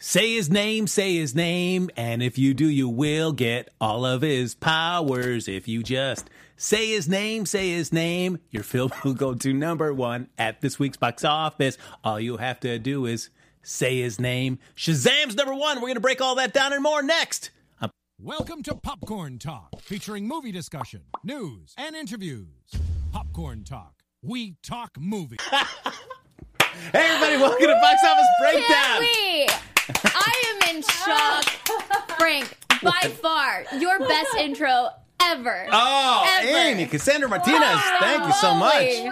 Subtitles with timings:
[0.00, 4.22] Say his name, say his name, and if you do, you will get all of
[4.22, 5.48] his powers.
[5.48, 9.92] If you just say his name, say his name, your film will go to number
[9.92, 11.76] one at this week's box office.
[12.04, 13.30] All you have to do is
[13.64, 14.60] say his name.
[14.76, 15.78] Shazam's number one.
[15.78, 17.50] We're going to break all that down and more next.
[18.20, 22.46] Welcome to Popcorn Talk, featuring movie discussion, news, and interviews.
[23.12, 23.94] Popcorn Talk.
[24.22, 25.40] We talk movies.
[26.92, 29.58] Hey, everybody, welcome to Box Office Breakdown.
[30.04, 31.44] I am in shock.
[32.18, 34.88] Frank, by far, your best intro
[35.22, 35.66] ever.
[35.72, 36.58] Oh, Ever.
[36.58, 38.72] Amy, Cassandra Martinez, thank you so much.
[38.84, 39.10] Holy-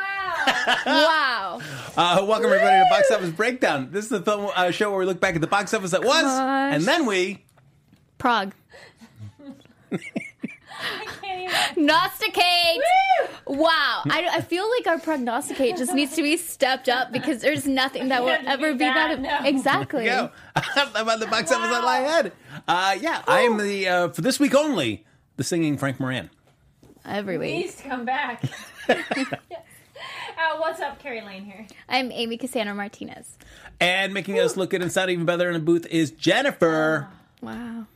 [0.86, 1.60] Wow.
[1.96, 3.88] Uh, welcome everybody to Box Office Breakdown.
[3.90, 6.04] This is the film uh, show where we look back at the box office that
[6.04, 6.74] was, Gosh.
[6.74, 7.42] and then we.
[8.18, 8.52] Prague.
[11.22, 12.80] Can't Gnosticate.
[13.46, 14.02] Wow.
[14.10, 18.08] I, I feel like our prognosticate just needs to be stepped up because there's nothing
[18.08, 19.20] that will ever be be that.
[19.20, 19.48] that, no.
[19.48, 20.04] Exactly.
[20.04, 20.30] Go
[20.76, 22.32] about the box office that lie ahead.
[22.66, 25.04] Uh, yeah, I am the uh, for this week only
[25.36, 26.30] the singing Frank Moran.
[27.04, 27.64] Every week.
[27.66, 28.44] Please come back.
[30.38, 31.66] Uh, what's up, Carrie Lane here?
[31.88, 33.38] I'm Amy Cassandra Martinez.
[33.80, 37.08] And making us look good and sound even better in the booth is Jennifer.
[37.40, 37.86] Wow.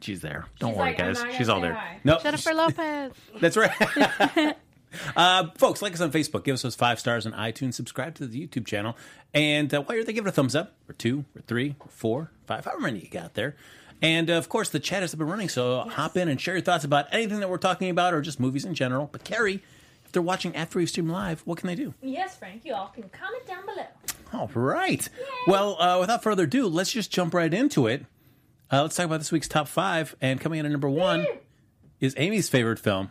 [0.00, 0.46] She's there.
[0.60, 1.16] Don't She's worry, like, I'm guys.
[1.16, 1.74] not gonna She's all say there.
[1.74, 2.00] hi.
[2.04, 2.22] Nope.
[2.22, 3.12] Jennifer Lopez.
[3.40, 4.56] That's right.
[5.16, 6.44] uh, folks, like us on Facebook.
[6.44, 7.74] Give us those five stars on iTunes.
[7.74, 8.96] Subscribe to the YouTube channel.
[9.34, 11.88] And uh, while you're there, give it a thumbs up, or two, or three, or
[11.88, 13.56] four, five, however many you got there.
[14.00, 16.62] And uh, of course, the chat has been running, so hop in and share your
[16.62, 19.08] thoughts about anything that we're talking about, or just movies in general.
[19.10, 19.62] But Carrie,
[20.04, 21.94] if they're watching after we stream live, what can they do?
[22.00, 23.86] Yes, Frank, you all can comment down below.
[24.32, 25.08] All right.
[25.46, 28.04] Well, uh, without further ado, let's just jump right into it.
[28.70, 30.14] Uh, let's talk about this week's top five.
[30.20, 31.26] And coming in at number one
[32.00, 33.10] is Amy's favorite film,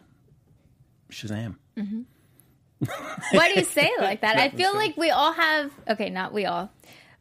[1.12, 1.56] Shazam.
[1.76, 4.38] Why do you say it like that?
[4.38, 4.74] I feel Atmosphere.
[4.74, 6.70] like we all have okay, not we all,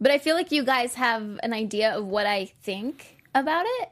[0.01, 3.89] but I feel like you guys have an idea of what I think about it.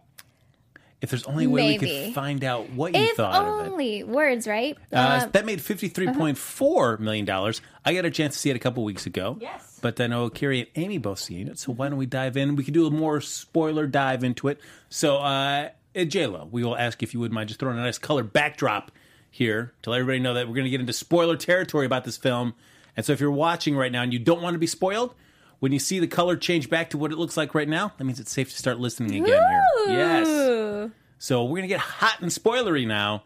[1.01, 3.70] If there's only a way we could find out what you If thought of it.
[3.70, 4.77] only words, right?
[4.92, 7.61] Uh, Uh, that made fifty-three point four million dollars.
[7.85, 9.36] I got a chance to see it a couple weeks ago.
[9.40, 9.73] Yes.
[9.84, 11.58] But I know Carrie and Amy both seen it.
[11.58, 12.56] So why don't we dive in?
[12.56, 14.58] We can do a more spoiler dive into it.
[14.89, 17.98] So, uh, J Lo, we will ask if you would mind just throwing a nice
[17.98, 18.90] color backdrop
[19.30, 22.17] here to let everybody know that we're going to get into spoiler territory about this
[22.17, 22.55] film.
[22.96, 25.14] And so, if you're watching right now and you don't want to be spoiled.
[25.61, 28.05] When you see the color change back to what it looks like right now, that
[28.05, 29.39] means it's safe to start listening again
[29.86, 29.96] here.
[29.96, 30.90] Yes.
[31.18, 33.24] So we're gonna get hot and spoilery now.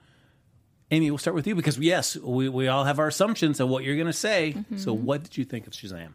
[0.90, 3.84] Amy, we'll start with you because yes, we, we all have our assumptions of what
[3.84, 4.56] you're gonna say.
[4.76, 6.14] So what did you think of Shazam?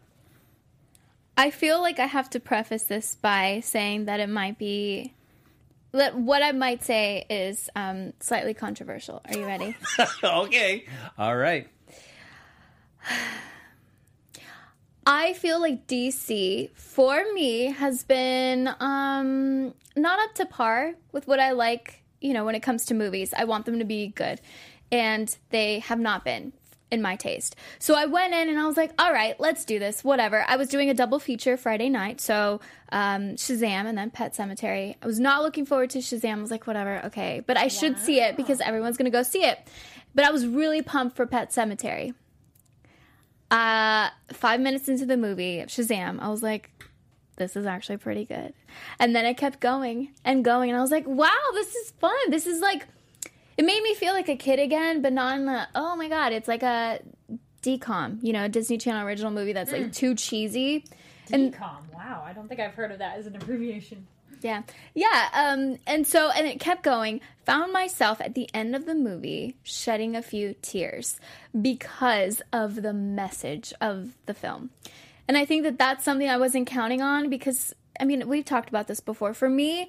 [1.36, 5.14] I feel like I have to preface this by saying that it might be.
[5.92, 9.22] That what I might say is um, slightly controversial.
[9.26, 9.76] Are you ready?
[10.24, 10.86] okay.
[11.16, 11.68] All right.
[15.06, 21.38] I feel like DC for me has been um not up to par with what
[21.40, 23.34] I like, you know, when it comes to movies.
[23.36, 24.40] I want them to be good.
[24.90, 26.52] And they have not been
[26.94, 27.56] in my taste.
[27.78, 30.02] So I went in and I was like, all right, let's do this.
[30.02, 30.44] Whatever.
[30.48, 32.60] I was doing a double feature Friday night, so
[32.90, 34.94] um, Shazam and then Pet Sematary.
[35.02, 36.38] I was not looking forward to Shazam.
[36.38, 37.42] I was like, whatever, okay.
[37.46, 39.58] But I should see it because everyone's gonna go see it.
[40.14, 42.14] But I was really pumped for Pet Sematary.
[43.50, 46.70] Uh, five minutes into the movie, Shazam, I was like,
[47.36, 48.54] this is actually pretty good.
[48.98, 52.30] And then it kept going and going, and I was like, wow, this is fun.
[52.30, 52.86] This is like,
[53.56, 56.32] it made me feel like a kid again, but not in the, oh my God,
[56.32, 57.00] it's like a
[57.62, 60.84] DCOM, you know, Disney Channel original movie that's like too cheesy.
[61.32, 61.94] And DCOM.
[61.94, 64.06] Wow, I don't think I've heard of that as an abbreviation.
[64.42, 64.62] yeah.
[64.94, 65.28] Yeah.
[65.32, 67.20] Um, and so, and it kept going.
[67.46, 71.18] Found myself at the end of the movie shedding a few tears
[71.60, 74.70] because of the message of the film.
[75.26, 78.68] And I think that that's something I wasn't counting on because, I mean, we've talked
[78.68, 79.32] about this before.
[79.32, 79.88] For me,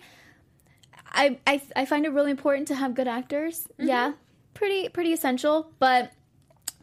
[1.16, 3.68] I, I, I find it really important to have good actors.
[3.80, 3.88] Mm-hmm.
[3.88, 4.14] Yeah.
[4.54, 5.72] Pretty, pretty essential.
[5.80, 6.12] But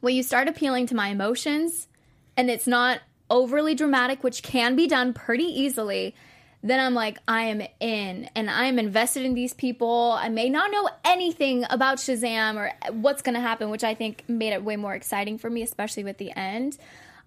[0.01, 1.87] when you start appealing to my emotions
[2.37, 3.01] and it's not
[3.31, 6.15] overly dramatic, which can be done pretty easily,
[6.63, 10.13] then I'm like, I am in and I'm invested in these people.
[10.13, 14.25] I may not know anything about Shazam or what's going to happen, which I think
[14.29, 16.79] made it way more exciting for me, especially with the end.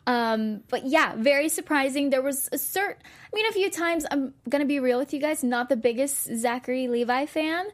[0.08, 2.10] Um, but yeah, very surprising.
[2.10, 5.14] There was a certain, I mean, a few times, I'm going to be real with
[5.14, 7.66] you guys, not the biggest Zachary Levi fan.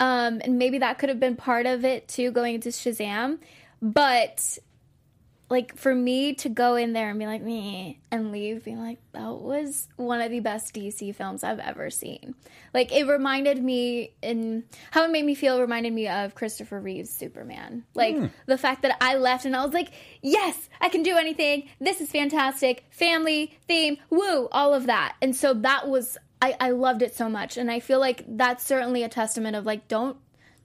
[0.00, 3.38] Um, and maybe that could have been part of it too, going into Shazam.
[3.80, 4.58] But
[5.50, 8.98] like for me to go in there and be like me and leave being like
[9.12, 12.34] that was one of the best DC films I've ever seen.
[12.74, 17.10] Like it reminded me in how it made me feel reminded me of Christopher Reeve's
[17.10, 17.84] Superman.
[17.94, 18.26] Like hmm.
[18.46, 19.90] the fact that I left and I was like,
[20.20, 21.68] "Yes, I can do anything.
[21.80, 22.84] This is fantastic.
[22.90, 27.30] Family, theme, woo, all of that." And so that was I I loved it so
[27.30, 30.18] much and I feel like that's certainly a testament of like don't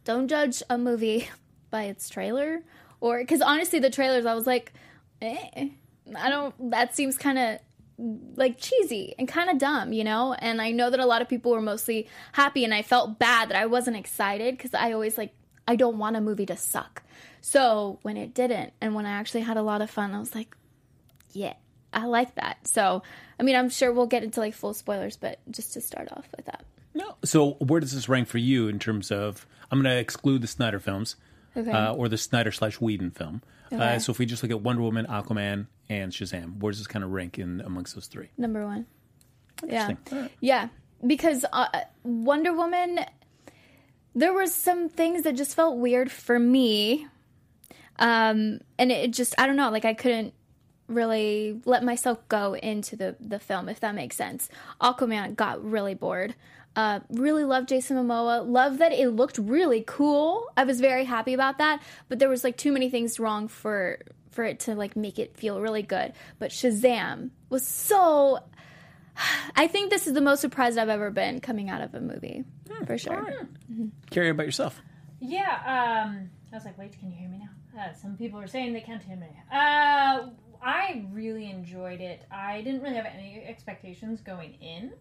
[0.03, 1.29] don't judge a movie
[1.69, 2.63] by its trailer
[3.03, 4.73] or because honestly the trailers i was like
[5.21, 5.69] eh,
[6.15, 7.59] i don't that seems kind of
[8.35, 11.29] like cheesy and kind of dumb you know and i know that a lot of
[11.29, 15.17] people were mostly happy and i felt bad that i wasn't excited because i always
[15.17, 15.33] like
[15.67, 17.03] i don't want a movie to suck
[17.41, 20.33] so when it didn't and when i actually had a lot of fun i was
[20.33, 20.55] like
[21.33, 21.53] yeah
[21.93, 23.03] i like that so
[23.39, 26.27] i mean i'm sure we'll get into like full spoilers but just to start off
[26.35, 26.65] with that
[26.95, 27.15] No.
[27.23, 29.47] So where does this rank for you in terms of?
[29.71, 31.15] I'm going to exclude the Snyder films,
[31.55, 31.71] Okay.
[31.71, 33.41] uh, or the Snyder slash Whedon film.
[33.71, 36.87] Uh, so if we just look at Wonder Woman, Aquaman, and Shazam, where does this
[36.87, 38.29] kind of rank in amongst those three?
[38.37, 38.85] number one
[39.67, 40.31] yeah right.
[40.39, 40.67] Yeah,
[41.05, 41.67] because uh,
[42.03, 42.99] Wonder Woman,
[44.15, 47.07] there were some things that just felt weird for me,
[47.99, 50.33] um, and it just I don't know, like I couldn't
[50.87, 54.49] really let myself go into the the film if that makes sense.
[54.81, 56.35] Aquaman got really bored.
[56.75, 58.47] Uh, really loved Jason Momoa.
[58.47, 60.49] Love that it looked really cool.
[60.57, 63.99] I was very happy about that, but there was like too many things wrong for
[64.31, 66.13] for it to like make it feel really good.
[66.39, 68.39] But Shazam was so
[69.55, 72.43] I think this is the most surprised I've ever been coming out of a movie,
[72.85, 73.47] for sure.
[74.09, 74.81] Carrie, about yourself?
[75.19, 77.81] Yeah, um, I was like, wait, can you hear me now?
[77.81, 79.27] Uh, some people are saying they can't hear me.
[79.51, 80.29] Uh,
[80.61, 82.23] I really enjoyed it.
[82.31, 84.93] I didn't really have any expectations going in.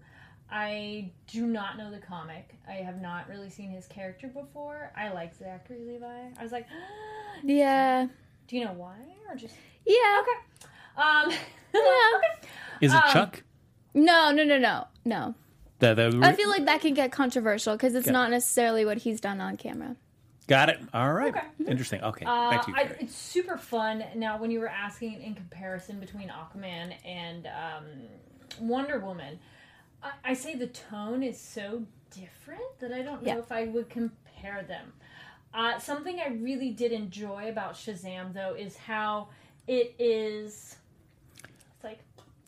[0.53, 2.55] I do not know the comic.
[2.69, 4.93] I have not really seen his character before.
[4.97, 6.07] I like Zachary Levi.
[6.39, 6.67] I was like,
[7.43, 8.07] Yeah,
[8.49, 8.97] do you know why?
[9.29, 9.55] Or just.
[9.87, 10.21] yeah.
[10.21, 10.69] Okay.
[10.97, 11.31] Um,
[11.75, 11.81] Yeah.
[12.17, 12.49] okay.
[12.83, 13.43] Is it Um, Chuck?
[13.95, 15.35] No, no, no, no, no.
[15.79, 18.13] The, the, I feel like that can get controversial because it's Yeah.
[18.13, 19.97] not necessarily what he's done on camera.
[20.49, 20.81] Got it.
[20.93, 21.35] All right.
[21.35, 21.47] Okay.
[21.67, 22.03] Interesting.
[22.03, 22.25] Okay.
[22.27, 24.05] Uh, Back to you, I, it's super fun.
[24.17, 27.85] Now, when you were asking in comparison between Aquaman and um,
[28.61, 29.39] Wonder Woman,
[30.03, 33.39] I, I say the tone is so different that I don't know Yeah.
[33.39, 34.93] if I would compare them.
[35.55, 39.29] Uh, something I really did enjoy about Shazam, though, is how
[39.67, 40.77] it is.
[41.45, 41.99] It's like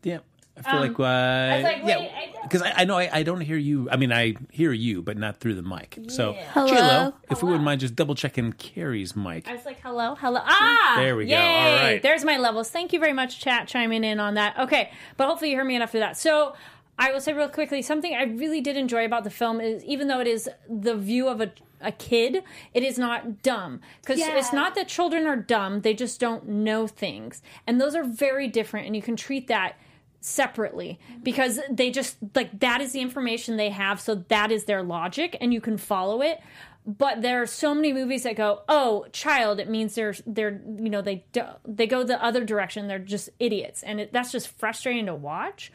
[0.03, 0.19] yeah.
[0.56, 3.11] I feel um, like, uh, was like, wait, yeah, I- because I, I know I,
[3.12, 3.89] I don't hear you.
[3.91, 5.99] I mean, I hear you, but not through the mic.
[6.09, 6.47] So, Yeah.
[6.53, 6.69] Hello?
[6.69, 9.49] J-Lo, if we wouldn't mind just double checking Carrie's mic.
[9.49, 10.41] I was like, hello, hello.
[10.45, 10.95] Ah!
[10.99, 11.31] There we go.
[11.31, 11.37] Yay!
[11.39, 12.03] All right.
[12.03, 12.71] There's my levels.
[12.71, 14.56] Thank you very much, chat, chiming in on that.
[14.59, 16.17] Okay, but hopefully you heard me enough for that.
[16.17, 16.55] So
[16.99, 20.08] I will say real quickly something I really did enjoy about the film is even
[20.08, 22.43] though it is the view of a, a kid,
[22.73, 23.81] it is not dumb.
[24.00, 24.37] Because Yeah.
[24.37, 27.43] it's not that children are dumb, they just don't know things.
[27.67, 29.76] And those are very different, and you can treat that
[30.20, 34.82] separately because they just like that is the information they have so that is their
[34.82, 36.41] logic and you can follow it
[36.87, 40.88] but there are so many movies that go oh child it means they're they're you
[40.88, 44.49] know they do, they go the other direction they're just idiots and it, that's just
[44.49, 45.70] frustrating to watch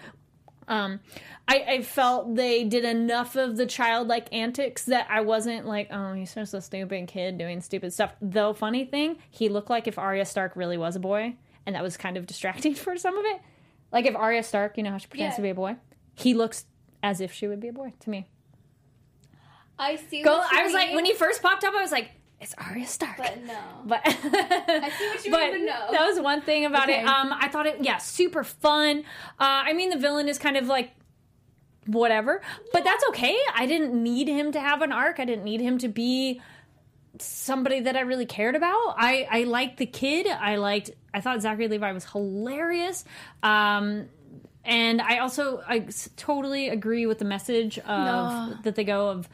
[0.69, 0.99] um
[1.47, 6.13] I, I felt they did enough of the childlike antics that I wasn't like, oh,
[6.13, 8.13] he's just a stupid kid doing stupid stuff.
[8.21, 11.35] Though, funny thing, he looked like if Arya Stark really was a boy,
[11.65, 13.41] and that was kind of distracting for some of it.
[13.91, 15.37] Like if Arya Stark, you know how she pretends Yeah.
[15.37, 15.77] to be a boy,
[16.13, 16.65] he looks
[17.01, 18.27] as if she would be a boy to me.
[19.79, 20.21] I see.
[20.23, 20.39] Go.
[20.51, 23.17] I was like, when he first popped up, I was like, it's Arya Stark.
[23.17, 23.59] but no.
[23.85, 25.91] But I see what you mean, but no.
[25.91, 27.01] That was one thing about Okay.
[27.01, 27.05] it.
[27.07, 28.99] Um, I thought it, yeah, super fun.
[29.39, 30.91] Uh, I mean, the villain is kind of like
[31.85, 32.41] whatever,
[32.71, 33.37] but that's okay.
[33.55, 35.19] I didn't need him to have an arc.
[35.19, 36.39] I didn't need him to be
[37.19, 38.95] somebody that I really cared about.
[38.97, 40.27] I I liked the kid.
[40.27, 40.91] I liked.
[41.13, 43.03] I thought Zachary Levi was hilarious.
[43.43, 44.07] Um,
[44.63, 48.57] and I also I totally agree with the message of No.
[48.63, 49.27] that they go of.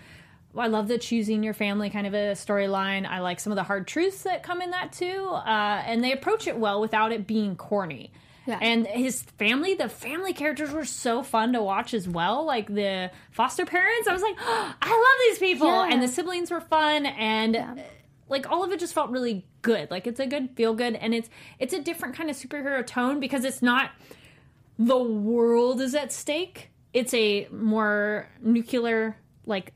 [0.57, 3.05] I love the choosing your family kind of a storyline.
[3.07, 6.11] I like some of the hard truths that come in that too, uh, and they
[6.13, 8.11] approach it well without it being corny.
[8.47, 8.59] Yeah.
[8.61, 12.45] And his family, the family characters were so fun to watch as well.
[12.45, 15.89] Like the foster parents, I was like, oh, I love these people, Yeah.
[15.91, 17.75] and the siblings were fun, and Yeah.
[18.29, 19.89] like all of it just felt really good.
[19.89, 21.27] Like it's a good feel good, and it's
[21.59, 23.89] it's a different kind of superhero tone because it's not
[24.77, 26.69] the world is at stake.
[26.93, 29.73] It's a more nuclear like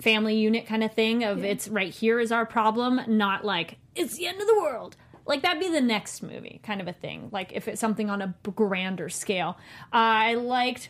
[0.00, 4.16] family unit kind of thing of it's right here is our problem, not like it's
[4.16, 4.96] the end of the world.
[5.26, 7.28] Like that'd be the next movie kind of a thing.
[7.32, 9.58] Like if it's something on a grander scale.
[9.92, 10.88] I liked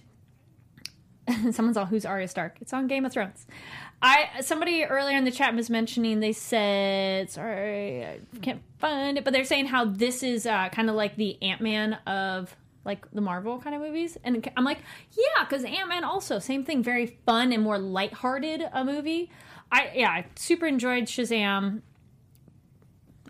[1.53, 2.57] Someone's all, who's Arya Stark?
[2.61, 3.47] It's on Game of Thrones.
[4.03, 6.21] I somebody earlier in the chat was mentioning.
[6.21, 10.89] They said, sorry, I can't find it, but they're saying how this is uh, kind
[10.89, 12.57] of like the Ant Man of
[12.91, 14.79] like the Marvel kind of movies, and I'm like,
[15.13, 19.31] yeah, because Ant Man also same thing, very fun and more lighthearted a movie.
[19.71, 21.83] I yeah, I super enjoyed Shazam.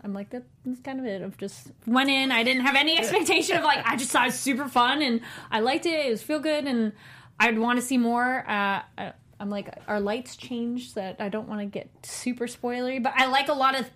[0.03, 1.21] I'm like that- that's kind of it.
[1.21, 2.31] I've just went in.
[2.31, 3.85] I didn't have any expectation of like.
[3.85, 6.05] I just thought it was super fun and I liked it.
[6.07, 6.93] It was feel good and
[7.39, 8.39] I'd want to see more.
[8.47, 13.01] Uh, I- I'm like, our lights changed that I don't want to get super spoilery,
[13.01, 13.89] but I like a lot of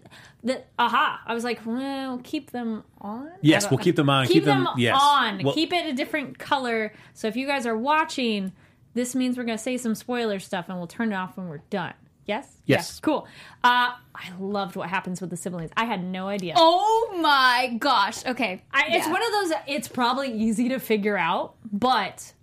[0.44, 0.64] the.
[0.80, 1.22] Aha!
[1.26, 3.30] I was like, well, keep them on.
[3.42, 4.26] Yes, we'll keep them on.
[4.26, 4.98] Keep, Keep them- them, yes.
[5.00, 5.42] on.
[5.44, 6.94] Well- keep it a different color.
[7.14, 8.54] So if you guys are watching,
[8.96, 11.48] this means we're going to say some spoiler stuff, and we'll turn it off when
[11.48, 11.94] we're done.
[12.26, 12.58] Yes.
[12.66, 13.00] Yes.
[13.00, 13.28] Cool.
[13.64, 15.70] Uh, I loved what happens with the siblings.
[15.78, 16.56] I had no idea.
[16.58, 18.26] Oh my gosh.
[18.26, 18.64] Okay.
[18.72, 19.52] I, it's one of those.
[19.68, 22.34] It's probably easy to figure out, but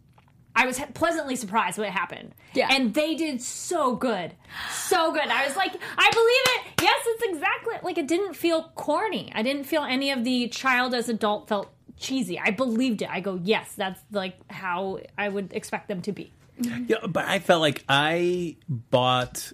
[0.55, 2.35] I was pleasantly surprised what happened.
[2.55, 2.69] Yeah.
[2.71, 4.35] and they did so good,
[4.71, 5.27] so good.
[5.27, 6.83] I was like, I believe it.
[6.83, 9.33] Yes, it's exactly like it didn't feel corny.
[9.35, 12.39] I didn't feel any of the child as adult felt cheesy.
[12.39, 13.09] I believed it.
[13.11, 16.33] I go, yes, that's like how I would expect them to be.
[16.59, 19.53] Yeah, but I felt like I bought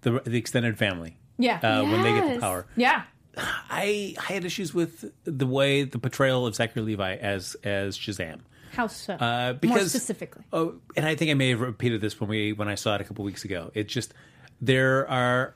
[0.00, 1.18] the the extended family.
[1.38, 1.60] Yeah.
[1.62, 3.02] Uh, When they get the power, yeah.
[3.36, 8.40] I I had issues with the way the portrayal of Zachary Levi as as Shazam.
[8.72, 9.14] How so?
[9.14, 10.44] Uh, More specifically.
[10.52, 13.00] Oh, and I think I may have repeated this when we when I saw it
[13.00, 13.70] a couple weeks ago.
[13.74, 14.14] It's just
[14.60, 15.54] there are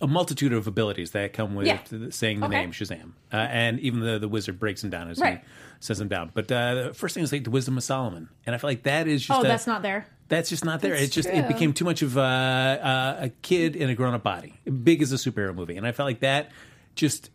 [0.00, 1.78] a multitude of abilities that come with Yeah.
[2.10, 2.60] saying the Okay.
[2.60, 5.38] name Shazam, uh, and even the the wizard breaks them down as Right.
[5.38, 5.44] he
[5.80, 6.30] says them down.
[6.34, 8.82] But uh, the first thing is like the wisdom of Solomon, and I feel like
[8.82, 10.06] that is just Oh, a- that's not there.
[10.28, 10.90] that's just not there.
[10.92, 11.38] That's It's just true.
[11.38, 15.00] it became too much of a, a, a kid in a grown up body, big
[15.02, 16.50] as a superhero movie, and I felt like that
[16.94, 17.30] just.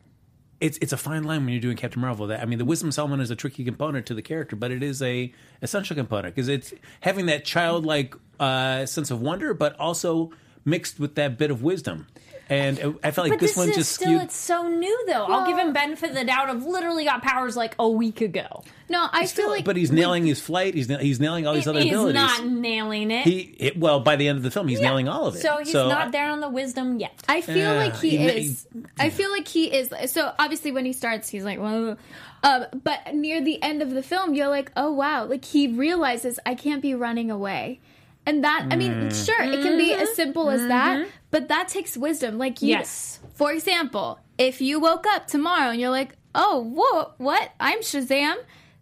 [0.61, 2.27] It's, it's a fine line when you're doing Captain Marvel.
[2.27, 4.83] That I mean, the wisdom Solomon is a tricky component to the character, but it
[4.83, 10.31] is a essential component because it's having that childlike uh, sense of wonder, but also
[10.63, 12.07] mixed with that bit of wisdom.
[12.51, 14.21] And uh, I felt like this, this, one is just still skewed.
[14.23, 15.23] it's so new though.
[15.25, 18.63] I'll give him benefit of the doubt of literally got powers like a week ago.
[18.89, 20.73] No, I feel like but he's nailing his flight.
[20.73, 22.15] He's he's nailing all these other He's abilities.
[22.15, 23.23] not nailing it.
[23.25, 25.39] he it, well by the end of the film, he's nailing all of it.
[25.41, 27.13] So he's not there on the wisdom yet.
[27.29, 28.67] I feel Yeah, like he he- is.
[28.99, 29.93] I feel like he is.
[30.11, 31.95] So obviously, when he starts, he's like, "Whoa,"
[32.43, 36.37] um, but near the end of the film, you're like, "Oh wow!" Like he realizes
[36.45, 37.79] I can't be running away,
[38.25, 39.25] and that I mean, Mm.
[39.25, 42.37] sure, it can be as simple as that, but that takes wisdom.
[42.37, 43.19] Like you, Yes.
[43.33, 47.51] For example, if you woke up tomorrow and you're like, "Oh, whoa, what?
[47.59, 48.35] I'm Shazam."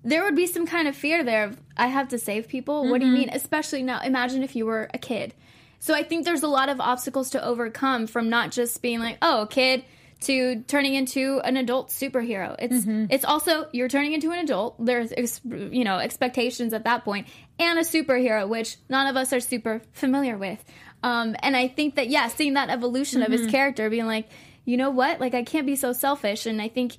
[0.04, 1.46] There would be some kind of fear there.
[1.46, 2.90] Of, I have to save people.
[2.90, 3.20] What do you mm-hmm.
[3.22, 3.30] mean?
[3.32, 4.00] Especially now.
[4.02, 5.34] Imagine if you were a kid.
[5.80, 9.18] So I think there's a lot of obstacles to overcome from not just being like,
[9.22, 9.84] oh, kid,
[10.22, 12.56] to turning into an adult superhero.
[12.60, 13.06] It's mm-hmm.
[13.10, 14.76] it's also you're turning into an adult.
[14.84, 17.28] There's ex- you know expectations at that point,
[17.58, 20.64] and a superhero, which none of us are super familiar with.
[21.04, 24.28] Um, and I think that yeah, seeing that evolution of his character, being like,
[24.66, 26.98] you know what, like I can't be so selfish, and I think,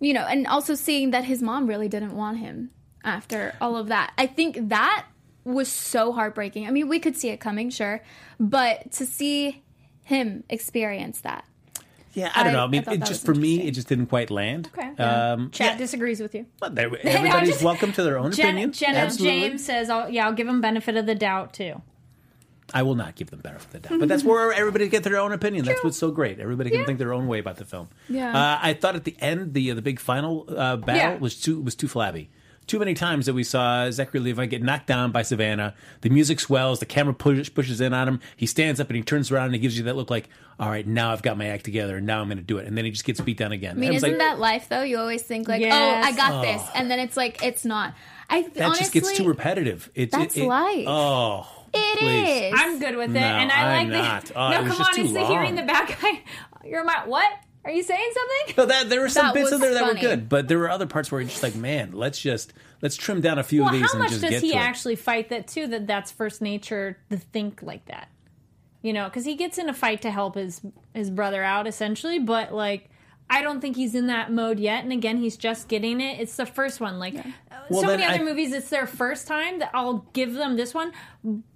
[0.00, 2.70] you know, and also seeing that his mom really didn't want him
[3.04, 4.12] after all of that.
[4.16, 5.06] I think that
[5.44, 6.66] was so heartbreaking.
[6.66, 8.02] I mean, we could see it coming, sure,
[8.38, 9.62] but to see
[10.04, 11.44] him experience that.
[12.12, 12.64] Yeah, I don't know.
[12.64, 14.68] I mean, I it just for me, it just didn't quite land.
[14.76, 15.00] Okay.
[15.02, 16.46] Um, Chad yeah, disagrees with you.
[16.58, 18.72] but there- everybody's just- welcome to their own Jenna, opinion.
[18.72, 19.40] Jenna Absolutely.
[19.40, 21.80] James says, I'll, "Yeah, I'll give him benefit of the doubt too."
[22.72, 25.18] I will not give them benefit of the doubt, but that's where everybody get their
[25.18, 25.64] own opinion.
[25.64, 26.38] That's what's so great.
[26.38, 27.88] Everybody can think their own way about the film.
[28.08, 28.30] Yeah.
[28.36, 31.18] Uh, I thought at the end, the the big final uh, battle Yeah.
[31.18, 32.30] was too was too flabby.
[32.66, 35.74] Too many times that we saw Zachary Levi get knocked down by Sivana.
[36.02, 36.78] The music swells.
[36.78, 38.20] The camera push, pushes in on him.
[38.36, 40.28] He stands up and he turns around and he gives you that look like,
[40.60, 42.68] "All right, now I've got my act together, and now I'm going to do it."
[42.68, 43.72] And then he just gets beat down again.
[43.76, 44.82] I mean, isn't like, that life though?
[44.82, 45.74] You always think like, Yes.
[45.74, 47.94] "Oh, I got this," and then it's like it's not.
[48.28, 49.90] I that honestly, just gets too repetitive.
[49.96, 50.84] It, that's it, it- life.
[50.86, 52.52] Oh, It please.
[52.52, 52.54] is.
[52.56, 54.30] I'm good with it, No, and I I'm like not.
[54.36, 54.54] Oh, the.
[54.54, 55.66] It no, was come just on, too it's the hearing long.
[55.66, 56.22] the bad guy.
[56.68, 57.30] You're my what?
[57.64, 58.54] Are you saying something?
[58.56, 59.94] No, that there were some That bits in was there that funny.
[59.94, 62.96] were good, but there were other parts where you're just like, man, let's just let's
[62.96, 64.56] trim down a few Well, of these how and much just does get he to
[64.56, 64.60] it.
[64.60, 65.66] actually fight that too?
[65.66, 68.08] That that's first nature to think like that,
[68.82, 69.04] you know?
[69.04, 70.62] Because he gets in a fight to help his
[70.94, 72.88] his brother out essentially, but like.
[73.32, 74.82] I don't think he's in that mode yet.
[74.82, 76.18] And again, he's just getting it.
[76.20, 76.98] It's the first one.
[76.98, 77.22] Like uh,
[77.70, 80.74] Well, so many other I- movies, it's their first time that I'll give them this
[80.74, 80.92] one.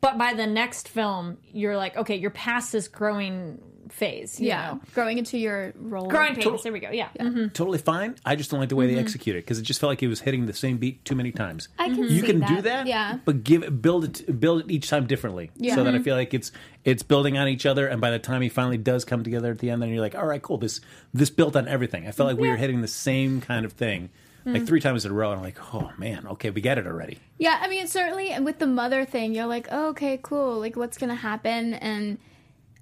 [0.00, 3.60] But by the next film, you're like, okay, you're past this growing
[3.94, 4.40] phase.
[4.40, 4.80] You yeah, know?
[4.94, 6.08] growing into your role.
[6.08, 6.62] Growing pains.
[6.62, 6.90] There we go.
[6.90, 7.08] Yeah.
[7.18, 7.52] Mhm.
[7.52, 8.16] Totally fine.
[8.24, 8.94] I just don't like the way Mm-hmm.
[8.96, 11.14] they execute it because it just felt like he was hitting the same beat too
[11.14, 11.68] many times.
[11.78, 12.48] I can you see can that.
[12.48, 13.18] do that, Yeah.
[13.24, 15.74] But give build it build it each time differently, Yeah.
[15.76, 16.04] so that I Mhm.
[16.04, 16.50] feel like it's
[16.84, 17.86] it's building on each other.
[17.86, 20.14] And by the time he finally does come together at the end, then you're like,
[20.14, 20.58] all right, cool.
[20.58, 20.80] This
[21.14, 22.06] this built on everything.
[22.06, 24.10] I felt like we were hitting the same kind of thing
[24.46, 25.30] like three times in a row.
[25.30, 27.18] And I'm like, oh man, okay, we get it already.
[27.38, 30.58] Yeah, I mean, certainly, and with the mother thing, you're like, oh, okay, cool.
[30.60, 31.72] Like, what's gonna happen?
[31.74, 32.18] And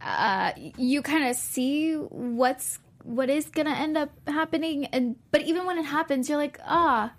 [0.04, 4.86] uh, you kind of see what's what is gonna end up happening.
[4.86, 7.12] And but even when it happens, you're like, ah,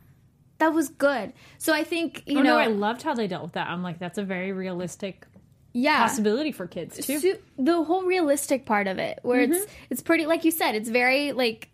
[0.59, 1.33] that was good.
[1.57, 3.67] So I think you Oh, know, no, I loved how they dealt with that.
[3.67, 5.25] I'm like, that's a very realistic
[5.73, 7.19] yeah, possibility for kids too.
[7.19, 9.53] su- the whole realistic part of it, where Mm-hmm.
[9.53, 11.69] it's it's pretty, like you said, it's very like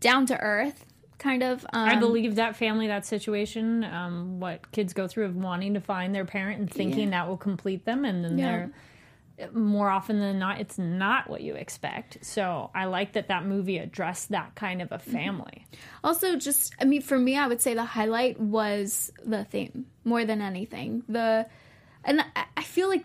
[0.00, 0.84] down to earth
[1.18, 1.64] kind of.
[1.72, 5.80] Um, I believe that family, that situation, um, what kids go through of wanting to
[5.80, 8.46] find their parent and thinking that will complete them, and then Yeah.
[8.46, 8.72] they're
[9.52, 12.18] more often than not, it's not what you expect.
[12.22, 15.10] So I like that that movie addressed that kind of a mm-hmm.
[15.10, 15.66] family.
[16.04, 20.24] Also, just I mean, for me, I would say the highlight was the theme more
[20.24, 21.02] than anything.
[21.08, 21.46] The
[22.04, 23.04] and I, I feel like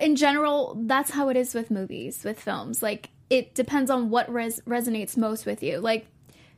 [0.00, 2.82] in general, that's how it is with movies, with films.
[2.82, 5.78] Like it depends on what res- resonates most with you.
[5.78, 6.06] Like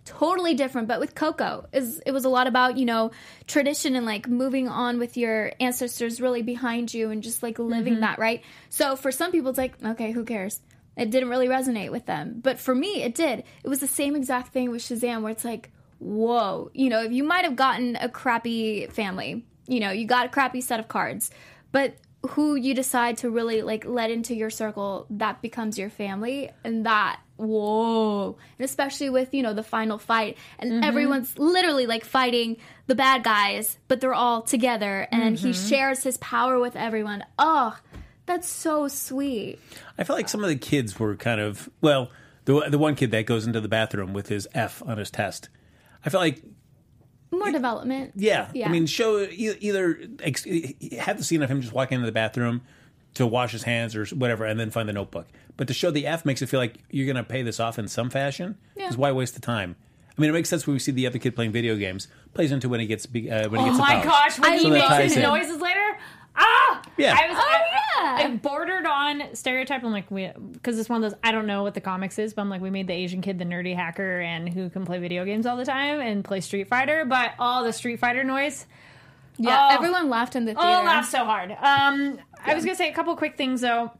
[0.08, 3.10] totally different, but with Coco, is it was a lot about you know
[3.46, 7.94] tradition and like moving on with your ancestors really behind you and just like living
[7.94, 8.02] mm-hmm.
[8.02, 8.42] that right.
[8.70, 10.60] So for some people, it's like okay, who cares?
[10.96, 13.44] It didn't really resonate with them, but for me, it did.
[13.62, 17.12] It was the same exact thing with Shazam, where it's like, whoa, you know, if
[17.12, 20.88] you might have gotten a crappy family, you know, you got a crappy set of
[20.88, 21.30] cards,
[21.70, 21.96] but
[22.30, 26.84] who you decide to really like let into your circle that becomes your family and
[26.84, 28.36] that whoa.
[28.58, 30.36] And especially with you know the final fight.
[30.58, 30.84] And mm-hmm.
[30.84, 35.08] everyone's literally like fighting the bad guys but they're all together.
[35.10, 35.68] And he mm-hmm.
[35.68, 37.24] shares his power with everyone.
[37.38, 37.78] Oh
[38.28, 39.58] that's so sweet.
[39.96, 42.10] I felt like some of the kids were kind of well,
[42.44, 45.48] the the one kid that goes into the bathroom with his F on his test.
[46.04, 46.42] I felt like
[47.32, 48.12] more development.
[48.14, 48.68] Yeah, Yeah.
[48.68, 50.08] I mean, show either
[51.00, 52.62] have the scene of him just walking into the bathroom
[53.14, 55.26] to wash his hands or whatever, and then find the notebook.
[55.56, 57.78] But to show the F makes it feel like you're going to pay this off
[57.78, 58.56] in some fashion.
[58.76, 59.74] Because why waste the time?
[60.16, 62.08] I mean, it makes sense when we see the other kid playing video games.
[62.34, 64.04] Plays into when he gets uh, when he Oh gets the my powers.
[64.04, 65.22] gosh, when I he makes his in.
[65.22, 65.98] noises later.
[66.36, 66.82] Ah!
[66.96, 67.16] Yeah.
[67.20, 67.62] I was I,
[68.00, 68.26] Oh, yeah.
[68.26, 69.82] I bordered on stereotype.
[69.82, 72.34] I'm like, we because it's one of those I don't know what the comics is,
[72.34, 74.98] but I'm like, we made the Asian kid the nerdy hacker and who can play
[74.98, 78.66] video games all the time and play Street Fighter, but all the Street Fighter noise.
[79.38, 79.74] yeah Oh.
[79.74, 81.56] everyone laughed in the theater Oh, laughed so hard.
[81.60, 83.90] Um, I was gonna say a couple quick things though.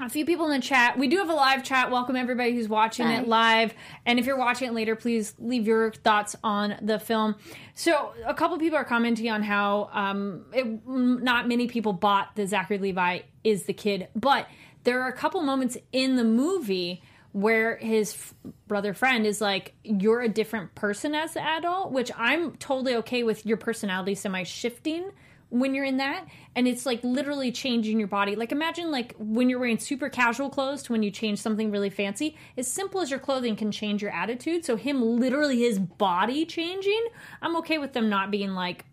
[0.00, 0.98] A few people in the chat.
[0.98, 1.90] We do have a live chat.
[1.90, 3.20] Welcome everybody who's watching Hi.
[3.20, 3.74] it live.
[4.06, 7.36] And if you're watching it later, please leave your thoughts on the film.
[7.74, 12.46] So, a couple people are commenting on how um, it, not many people bought the
[12.46, 14.46] Zachary Levi is the kid, but
[14.84, 17.02] there are a couple moments in the movie
[17.32, 18.34] where his f-
[18.66, 23.22] brother friend is like, "You're a different person as an adult," which I'm totally okay
[23.22, 23.44] with.
[23.44, 25.10] Your personality semi shifting
[25.50, 28.34] when you're in that and it's like literally changing your body.
[28.36, 31.90] Like imagine like when you're wearing super casual clothes to when you change something really
[31.90, 34.64] fancy as simple as your clothing can change your attitude.
[34.64, 37.06] So him literally his body changing
[37.42, 38.84] i'm okay with them not being like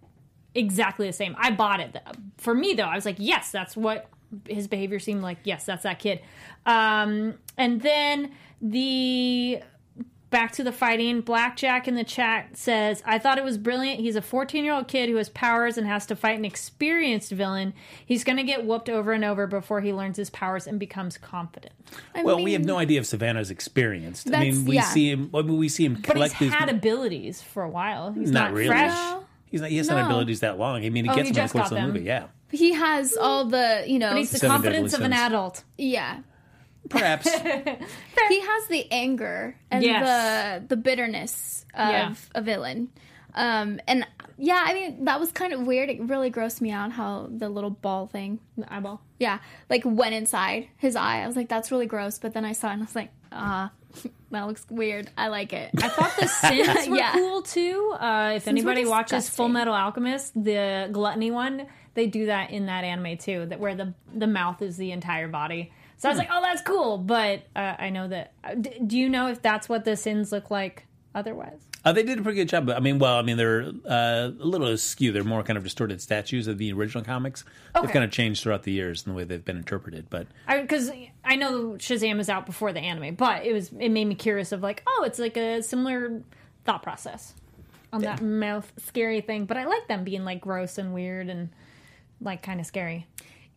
[0.55, 1.35] exactly the same.
[1.37, 1.97] I bought it.
[2.37, 4.09] For me though i was like yes that's what
[4.47, 5.37] his behavior seemed like.
[5.43, 6.21] Yes that's that kid.
[6.65, 9.61] Um and then the
[10.29, 11.21] back to the fighting.
[11.21, 13.99] Blackjack in the chat says, I thought it was brilliant.
[13.99, 17.31] He's a 14 year old kid who has powers and has to fight an experienced
[17.31, 17.73] villain.
[18.05, 21.17] He's going to get whooped over and over before he learns his powers and becomes
[21.17, 21.73] confident.
[22.15, 24.33] I Well, we have no idea if Sivana's experienced.
[24.33, 24.81] I mean, we yeah.
[24.83, 25.29] see him.
[25.33, 26.53] I mean, we see him But he's collect these.
[26.53, 28.11] had abilities for a while.
[28.13, 28.67] He's Not not, really.
[28.67, 28.91] fresh.
[28.93, 29.23] No.
[29.49, 29.69] He's not.
[29.69, 30.83] He hasn't had abilities that long.
[30.85, 32.05] I mean, he Oh, gets he them in the course got of the movie.
[32.05, 35.63] Yeah, he has all the you know But he's the confidence of deadly an adult.
[35.77, 36.17] yeah
[36.89, 37.29] perhaps.
[38.29, 40.61] he has the anger and Yes.
[40.61, 42.13] the the bitterness of Yeah.
[42.35, 42.89] a villain.
[43.33, 45.89] Um, and yeah, I mean that was kind of weird.
[45.89, 49.01] It really grossed me out how the little ball thing, The eyeball.
[49.19, 51.21] yeah, like went inside his eye.
[51.23, 52.17] I was like, that's really gross.
[52.19, 53.71] But then I saw it and I was like, ah,
[54.31, 55.09] that looks weird.
[55.17, 55.69] I like it.
[55.81, 57.11] I thought the sins were Yeah.
[57.13, 57.95] cool too.
[57.99, 59.29] Uh, if anybody watches.
[59.29, 63.45] Fullmetal Alchemist, the gluttony one, they do that in that anime too.
[63.45, 65.71] That where the the mouth is the entire body.
[65.97, 66.97] So I was like, oh, that's cool.
[66.99, 68.33] But uh, I know that.
[68.43, 71.59] uh, d- do you know if that's what the sins look like otherwise?
[71.85, 72.65] Uh, they did a pretty good job.
[72.67, 75.11] But I mean, well, I mean, they're uh, a little askew.
[75.11, 77.43] They're more kind of distorted statues of the original comics.
[77.73, 80.07] They've kind of changed throughout the years in the way they've been interpreted.
[80.09, 80.91] But Because
[81.23, 84.51] I, know Shazam is out before the anime, but it was it made me curious
[84.51, 86.21] of like, oh, it's like a similar
[86.65, 87.33] thought process
[87.93, 89.45] on that mouth scary thing.
[89.45, 91.49] But I like them being like gross and weird and
[92.21, 93.07] like kind of scary.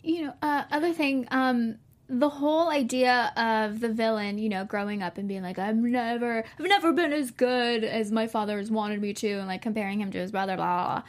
[0.03, 1.76] you know, uh, other thing, um,
[2.11, 6.44] the whole idea of the villain, you know, growing up and being like, I've never,
[6.59, 10.01] I've never been as good as my father has wanted me to, and like comparing
[10.01, 10.94] him to his brother, blah blah.
[10.94, 11.03] blah.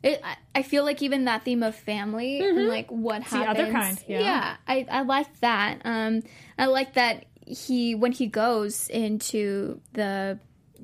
[0.00, 0.22] It,
[0.54, 3.58] I, feel like even that theme of family and like what the happens.
[3.58, 4.56] other kind, yeah.
[4.66, 5.80] I, I like that.
[5.84, 6.22] Um,
[6.56, 10.38] I like that he when he goes into the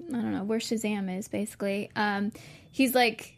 [0.09, 1.91] I don't know where Shazam is basically.
[1.95, 2.33] Um,
[2.71, 3.34] he's like,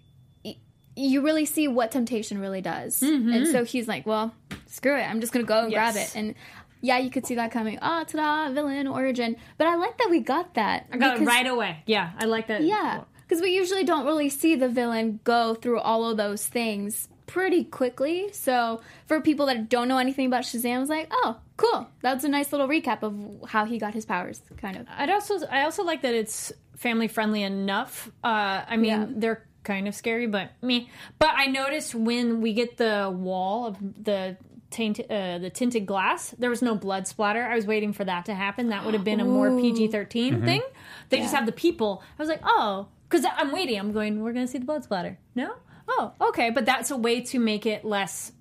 [0.97, 4.35] you really see what temptation really does, and so he's like, well,
[4.67, 6.35] screw it, I'm just gonna go and grab it, and
[6.81, 7.79] yeah, you could see that coming.
[7.83, 9.37] Oh, ta-da, villain origin.
[9.59, 10.87] But I like that we got that.
[10.93, 11.79] I got it right away.
[11.87, 12.63] Yeah, I like that.
[12.63, 17.09] Yeah, because we usually don't really see the villain go through all of those things
[17.27, 18.29] pretty quickly.
[18.33, 21.89] So for people that don't know anything about Shazam, it's like, oh, cool.
[22.03, 24.87] That's a nice little recap of how he got his powers, kind of.
[24.97, 28.09] I'd also I also like that it's family friendly enough.
[28.23, 29.07] Uh, I mean, Yeah.
[29.09, 30.89] they're kind of scary, but me.
[31.19, 34.39] But I noticed when we get the wall of the
[34.71, 37.43] tainted, uh, the tinted glass, there was no blood splatter.
[37.45, 38.71] I was waiting for that to happen.
[38.71, 40.63] That would have been a more PG 13 thing.
[41.11, 42.03] They just have the people.
[42.19, 43.79] I was like, oh, because I'm waiting.
[43.79, 44.23] I'm going.
[44.23, 45.19] We're gonna see the blood splatter.
[45.35, 45.55] No.
[45.89, 46.51] Oh, okay.
[46.51, 48.33] But that's a way to make it less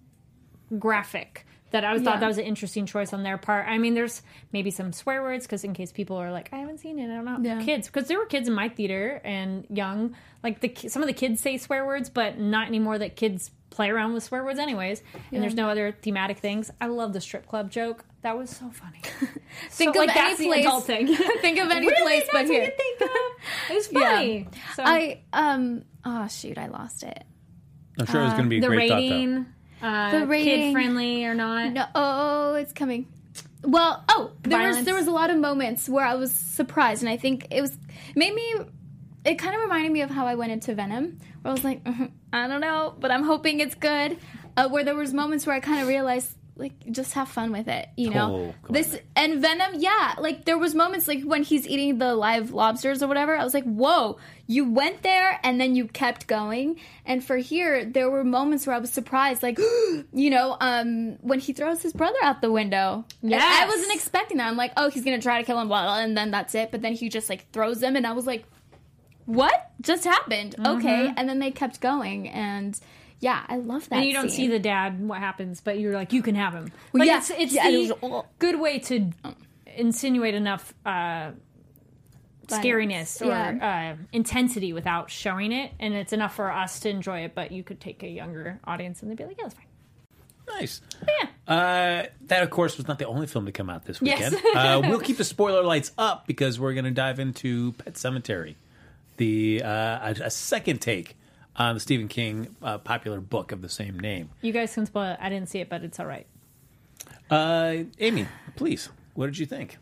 [0.80, 1.45] graphic
[1.76, 2.12] that I was Yeah.
[2.12, 3.68] thought that was an interesting choice on their part.
[3.68, 6.80] I mean, there's maybe some swear words because in case people are like, I haven't
[6.80, 7.38] seen it, I don't know.
[7.42, 7.62] Yeah.
[7.62, 11.14] Kids, because there were kids in my theater and young, like the some of the
[11.14, 12.98] kids say swear words, but not anymore.
[12.98, 16.72] That kids play around with swear words anyways, and there's no other thematic things.
[16.80, 18.06] I love the strip club joke.
[18.22, 19.02] That was so funny.
[19.70, 20.66] Think so, of like, any that's the place.
[20.66, 21.08] adult thing.
[21.42, 22.02] think of any really?
[22.04, 22.64] place That's but what here.
[22.64, 23.72] you think of?
[23.72, 24.16] It was Yeah.
[24.16, 24.48] funny.
[24.76, 27.24] So, I um oh shoot, I lost it.
[28.00, 29.46] I'm sure it was going to be a the great rating,
[29.82, 31.72] uh, The rating- kid friendly or not?
[31.74, 33.08] No, oh, it's coming.
[33.64, 37.10] Well, oh, there was there was a lot of moments where I was surprised, and
[37.10, 37.76] I think it was
[38.16, 38.54] made me.
[39.26, 41.84] It kind of reminded me of how I went into Venom, where I was like,
[41.84, 44.18] "Mhm, I don't know, but I'm hoping it's good.
[44.56, 47.68] Uh, where there was moments where I kind of realized, like, just have fun with
[47.68, 48.36] it, you know.
[48.36, 52.16] Oh, come this and Venom, yeah, like there was moments like when he's eating the
[52.16, 53.36] live lobsters or whatever.
[53.36, 56.80] I was like, whoa, you went there and then you kept going.
[57.06, 59.58] And for here, there were moments where I was surprised, like,
[60.14, 63.06] you know, um, when he throws his brother out the window.
[63.22, 64.48] yeah I wasn't expecting that.
[64.48, 66.72] I'm like, oh, he's gonna try to kill him, blah, blah, and then that's it.
[66.72, 68.46] But then he just like throws him, and I was like,
[69.26, 70.56] what just happened?
[70.66, 72.80] Okay, and then they kept going, and
[73.20, 73.96] yeah, I love that.
[73.98, 74.38] and you don't scene.
[74.38, 77.18] see the dad what happens but you're like you can have him like yeah.
[77.18, 79.12] it's it's Yeah, the it was- good way to
[79.76, 81.32] insinuate enough uh
[82.48, 83.96] scariness or Yeah.
[83.98, 87.64] uh, intensity without showing it and it's enough for us to enjoy it but you
[87.64, 89.66] could take a younger audience and they'd be like yeah that's fine
[90.48, 90.80] Nice.
[91.08, 94.32] yeah Uh, that, of course, was not the only film to come out this Yes.
[94.32, 94.56] weekend.
[94.56, 98.54] uh, we'll keep the spoiler lights up because we're going to dive into Pet Sematary,
[99.18, 99.68] the uh,
[100.14, 101.16] a, a second take
[101.58, 104.30] on the Stephen King uh, popular book of the same name.
[104.42, 106.28] you guys can spoil it i didn't see it but it's all right
[107.30, 109.78] Uh, Amy, please, what did you think?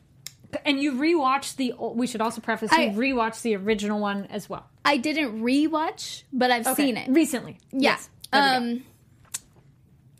[0.65, 4.47] and you rewatched the we should also preface I- you rewatched the original one as
[4.49, 6.75] well I didn't rewatch, but I've Okay.
[6.83, 7.09] seen it.
[7.09, 7.79] recently Yeah.
[7.91, 8.09] Yes.
[8.31, 8.55] There we go.
[8.55, 8.83] Um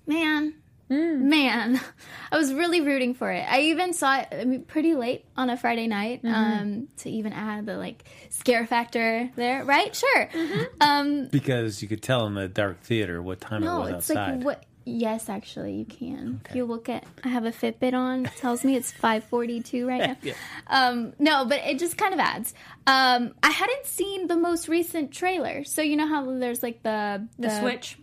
[0.08, 0.54] man.
[0.94, 1.22] Mm.
[1.22, 1.82] Man,
[2.32, 3.46] I was really rooting for it.
[3.50, 6.34] I even saw it I mean, pretty late on a Friday night Mm-hmm.
[6.36, 9.96] um, to even add the like scare factor there, right?
[9.96, 10.26] Sure.
[10.28, 10.64] Mm-hmm.
[10.82, 14.12] Um, Because you could tell in the dark theater what time it no, was it's
[14.12, 14.36] outside.
[14.38, 14.64] like what?
[14.86, 16.42] Yes, actually, you can.
[16.50, 18.26] If you look at, I have a Fitbit on.
[18.26, 20.18] It tells me it's five forty-two right now.
[20.22, 20.34] Yeah.
[20.68, 22.54] Um, no, but it just kind of adds.
[22.86, 27.26] Um, I hadn't seen the most recent trailer, so you know how there's like the
[27.40, 27.98] the switch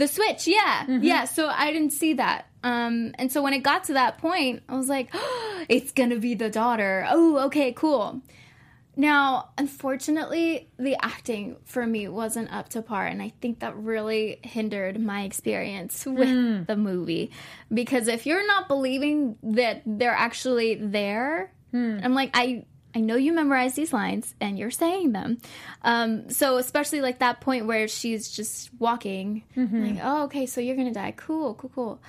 [0.00, 1.04] the Switch, yeah, Mm-hmm.
[1.04, 1.24] yeah.
[1.26, 2.46] So I didn't see that.
[2.64, 5.14] Um, and so when it got to that point, I was like,
[5.68, 7.06] it's gonna be the daughter.
[7.08, 8.20] Oh, okay, cool.
[8.96, 14.40] Now, unfortunately, the acting for me wasn't up to par, and I think that really
[14.42, 16.64] hindered my experience with Hmm.
[16.64, 17.30] the movie.
[17.72, 22.00] Because if you're not believing that they're actually there, Hmm.
[22.02, 25.38] I'm like, I I know you memorize these lines and you're saying them.
[25.82, 29.84] Um, so especially like that point where she's just walking, Mm-hmm.
[29.84, 31.14] like, oh, okay, so you're gonna die.
[31.16, 32.02] Cool, cool, cool.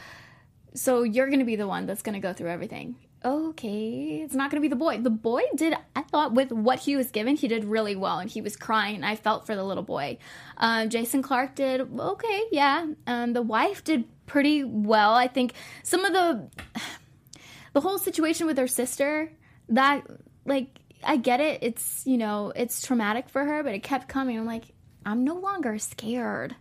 [0.73, 2.95] So you're gonna be the one that's gonna go through everything.
[3.23, 4.97] Okay, it's not gonna be the boy.
[4.97, 8.27] The boy did, I thought, with what he was given, he did really well, and
[8.27, 8.95] he was crying.
[8.95, 10.17] and I felt for the little boy.
[10.57, 12.87] Um, Jason Clarke did okay, yeah.
[13.05, 15.13] Um, the wife did pretty well.
[15.13, 16.49] I think some of the
[17.73, 19.31] the whole situation with her sister
[19.69, 20.03] that
[20.45, 20.67] like
[21.03, 24.45] i get it it's you know it's traumatic for her but it kept coming i'm
[24.45, 24.65] like
[25.05, 26.55] i'm no longer scared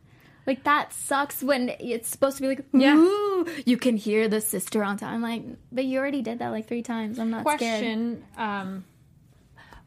[0.46, 2.94] like that sucks when it's supposed to be like Yeah.
[2.96, 6.48] ooh you can hear the sister on time i'm like but you already did that
[6.48, 8.84] like three times i'm not scared question um,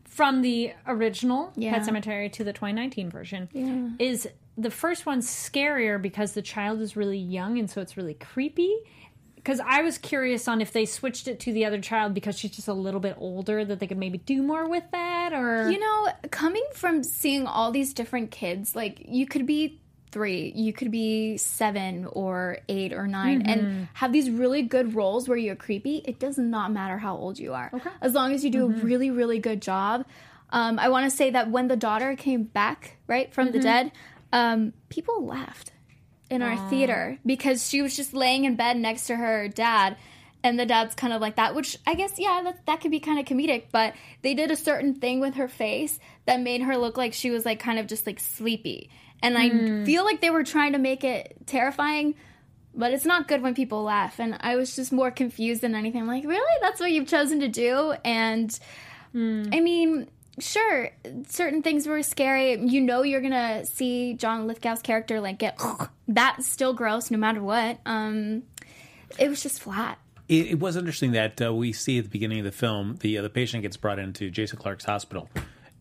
[0.06, 1.74] from the original Yeah.
[1.74, 3.90] Pet Sematary to the 2019 version Yeah.
[3.98, 4.28] is
[4.58, 8.72] the first one scarier because the child is really young and so it's really creepy.
[9.44, 12.52] Because I was curious on if they switched it to the other child because she's
[12.52, 15.80] just a little bit older that they could maybe do more with that or You
[15.80, 20.92] know, coming from seeing all these different kids, like you could be three, you could
[20.92, 25.98] be seven or eight or 9 and have these really good roles where you're creepy.
[26.06, 27.70] It does not matter how old you are.
[28.00, 30.06] As long as you do a really, really good job.
[30.52, 33.58] Um, I want to say that when the daughter came back, right, from Mm-hmm.
[33.58, 33.92] the dead,
[34.32, 35.73] um, people laughed
[36.34, 39.96] in our theater because she was just laying in bed next to her dad.
[40.46, 43.00] And the dad's kind of like that, which I guess, yeah, that, that could be
[43.00, 43.94] kind of comedic, but
[44.24, 47.46] they did a certain thing with her face that made her look like she was
[47.46, 48.90] like kind of just like sleepy.
[49.22, 49.84] And I Hmm.
[49.86, 52.16] feel like they were trying to make it terrifying,
[52.76, 54.20] but it's not good when people laugh.
[54.20, 56.02] And I was just more confused than anything.
[56.02, 56.58] I'm like, really?
[56.60, 57.94] That's what you've chosen to do?
[58.04, 58.60] And
[59.16, 60.90] I mean, sure,
[61.28, 62.60] certain things were scary.
[62.60, 65.60] You know, you're gonna see John Lithgow's character like get
[66.08, 67.80] that's still gross no matter what.
[67.86, 68.44] Um,
[69.20, 70.00] it was just flat.
[70.30, 73.18] It, it was interesting that uh, we see at the beginning of the film the
[73.18, 75.30] uh, the patient gets brought into Jason Clarke's hospital,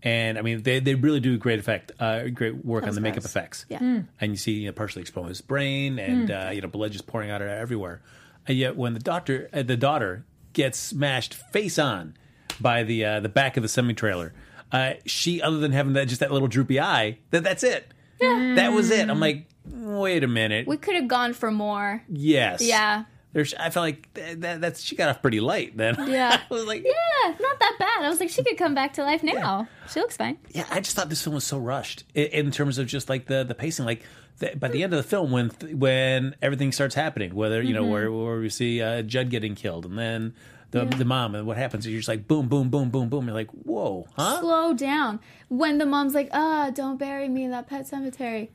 [0.03, 3.01] and I mean they, they really do great effect, uh, great work on was the
[3.01, 3.31] makeup gross.
[3.31, 3.67] effects.
[3.69, 3.79] Yeah.
[3.79, 7.31] and you see you know, partially exposed brain and uh, you know blood just pouring
[7.31, 8.03] out everywhere.
[8.47, 12.15] And yet when the doctor uh, the daughter gets smashed face on
[12.63, 14.33] by the uh, the back of the semi trailer,
[14.71, 17.87] uh, she other than having that just that little droopy eye, that that's it.
[18.21, 19.11] That was it.
[19.11, 20.67] I'm like, wait a minute.
[20.69, 22.03] We could have gone for more.
[22.09, 22.63] Yes.
[22.63, 23.05] Yeah.
[23.33, 25.97] There's, I felt like that, that, that's she got off pretty light then.
[26.09, 26.39] Yeah.
[26.39, 28.05] I was like, Yeah, not that bad.
[28.05, 29.67] I was like, she could come back to life now.
[29.91, 30.37] She looks fine.
[30.51, 30.67] yeah.
[30.71, 33.43] I just thought this film was so rushed in, in terms of just like the
[33.43, 33.87] the pacing.
[33.87, 34.03] Like
[34.39, 37.87] the, by the end of the film, when when everything starts happening, whether you know
[37.87, 40.35] where where we see uh, Judd getting killed, and then
[40.73, 41.87] the the mom, and what happens?
[41.87, 43.27] Is you're just like boom, boom, boom, boom, boom.
[43.27, 44.41] You're like, whoa, huh?
[44.41, 45.21] Slow down.
[45.49, 48.51] When the mom's like, ah, don't bury me in that pet cemetery.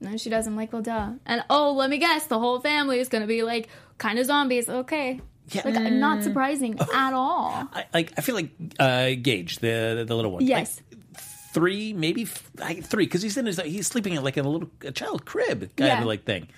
[0.00, 0.54] No, she doesn't.
[0.54, 1.12] Like, well, duh.
[1.26, 4.26] And oh, let me guess, the whole family is going to be like kind of
[4.26, 4.68] zombies.
[4.68, 5.20] Okay.
[5.50, 5.62] Yeah.
[5.64, 7.68] Like, not surprising at all.
[7.72, 10.44] I, like I feel like uh, Gage, the the little one.
[10.46, 10.80] Yes.
[10.90, 11.00] Like,
[11.54, 12.50] three, maybe f-
[12.82, 15.60] three, because he's in his he's sleeping in like in a little a child crib
[15.76, 16.00] kind Yeah.
[16.00, 16.48] of like thing.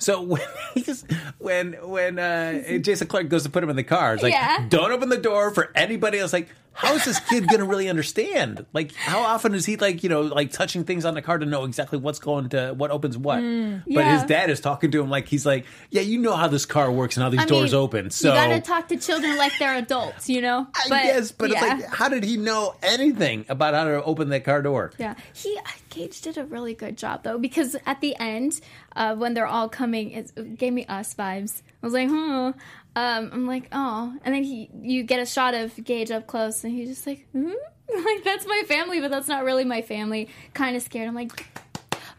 [0.00, 0.42] So when
[0.74, 1.04] he's
[1.38, 4.66] when when uh, Jason Clarke goes to put him in the car, it's like Yeah.
[4.68, 6.32] don't open the door for anybody else.
[6.32, 8.64] Like, how is this kid gonna really understand?
[8.72, 11.46] Like, how often is he like you know like touching things on the car to
[11.46, 13.36] know exactly what's going to what opens what?
[13.36, 14.18] but Mm, yeah.
[14.18, 16.90] his dad is talking to him like he's like, yeah, you know how this car
[16.90, 18.10] works and how these I doors mean, open.
[18.10, 20.66] So you got to talk to children like they're adults, you know?
[20.90, 21.74] I guess, but yeah.
[21.76, 24.92] it's like, how did he know anything about how to open that car door?
[24.98, 25.58] Yeah, he
[25.90, 28.60] Gage did a really good job though because at the end,
[28.94, 31.62] uh, when they're all coming, it gave me us vibes.
[31.82, 32.50] I was like, hmm.
[32.96, 36.64] Um, I'm like, oh, and then he, you get a shot of Gage up close,
[36.64, 37.52] and he's just like, hmm,
[38.04, 40.28] like that's my family, but that's not really my family.
[40.54, 41.08] Kind of scared.
[41.08, 41.46] I'm like,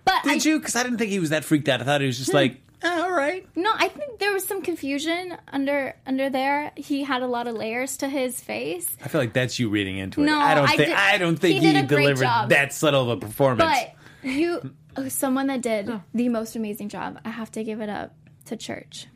[0.05, 0.59] but Did I, you?
[0.59, 1.81] Because I didn't think he was that freaked out.
[1.81, 3.47] I thought he was just like, "Ah, all right.
[3.55, 6.71] No, I think there was some confusion under under there.
[6.75, 8.87] He had a lot of layers to his face.
[9.03, 10.25] I feel like that's you reading into it.
[10.25, 10.89] No, I don't I think.
[10.89, 13.69] did- I don't think he he, did a great delivered that subtle of a performance.
[13.69, 17.19] But you, oh, someone that did the most amazing job.
[17.23, 18.13] I have to give it up
[18.45, 19.07] to Church,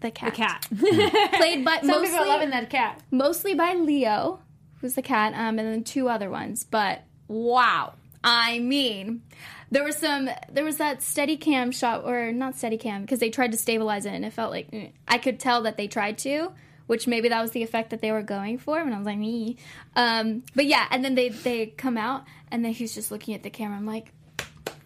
[0.00, 0.66] the cat, Cat.
[0.78, 3.00] played by Some mostly people loving that cat.
[3.10, 4.40] mostly by Leo,
[4.80, 6.64] who's the cat, um, and then two other ones.
[6.64, 9.22] But wow, I mean,
[9.70, 13.30] there was some, there was that steady cam shot, or not steady cam, because they
[13.30, 16.18] tried to stabilize it, and it felt like mm, I could tell that they tried
[16.18, 16.52] to.
[16.86, 19.18] Which maybe that was the effect that they were going for, and I was like,
[19.18, 19.56] me.
[19.96, 23.42] Um, but yeah, and then they they come out, and then he's just looking at
[23.42, 23.76] the camera.
[23.76, 24.12] I'm like,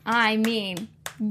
[0.07, 0.89] I mean,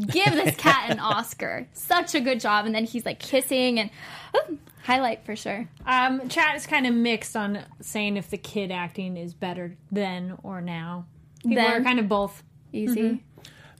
[0.08, 1.67] give this cat an Oscar.
[1.73, 2.65] Such a good job.
[2.65, 3.89] And then he's like kissing and
[4.34, 5.67] oh, highlight for sure.
[5.86, 10.38] Um, chat is kind of mixed on saying if the kid acting is better then
[10.43, 11.06] or now.
[11.43, 11.82] People Then.
[11.82, 12.43] are kind of both.
[12.71, 13.23] Easy.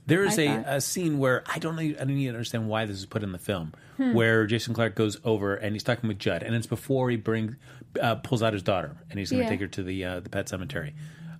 [0.06, 0.64] there is I a, thought.
[0.74, 1.82] a scene where I don't know.
[1.82, 4.14] I don't even understand why this is put in the film, Hmm.
[4.14, 7.54] where Jason Clarke goes over and he's talking with Judd, and it's before he brings
[8.00, 9.50] uh, pulls out his daughter, and he's going to Yeah.
[9.50, 10.94] take her to the uh, the pet cemetery.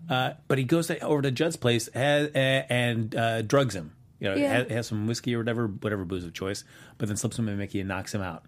[0.09, 3.93] Uh, but he goes to, over to Judd's place has, and uh, drugs him.
[4.21, 4.53] You know, Yeah.
[4.53, 6.63] has, has some whiskey or whatever, whatever booze of choice,
[6.99, 8.45] but then slips him a Mickey and knocks him out.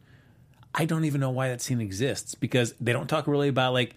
[0.75, 3.95] I don't even know why that scene exists because they don't talk really about like,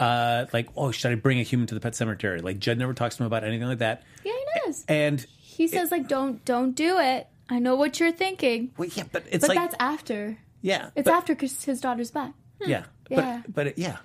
[0.00, 2.40] uh, like oh, should I bring a human to the pet cemetery?
[2.40, 4.84] Like Judd never talks to him about anything like that, Yeah, he does.
[4.88, 9.02] and He says like, "Don't, don't do it." I know what you're thinking, well, yeah,
[9.12, 10.38] but it's but like that's after.
[10.62, 12.32] yeah, It's but, after because his daughter's back.
[12.60, 13.42] yeah, Yeah.
[13.44, 13.98] but but it, yeah,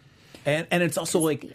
[0.45, 1.45] and and it's also like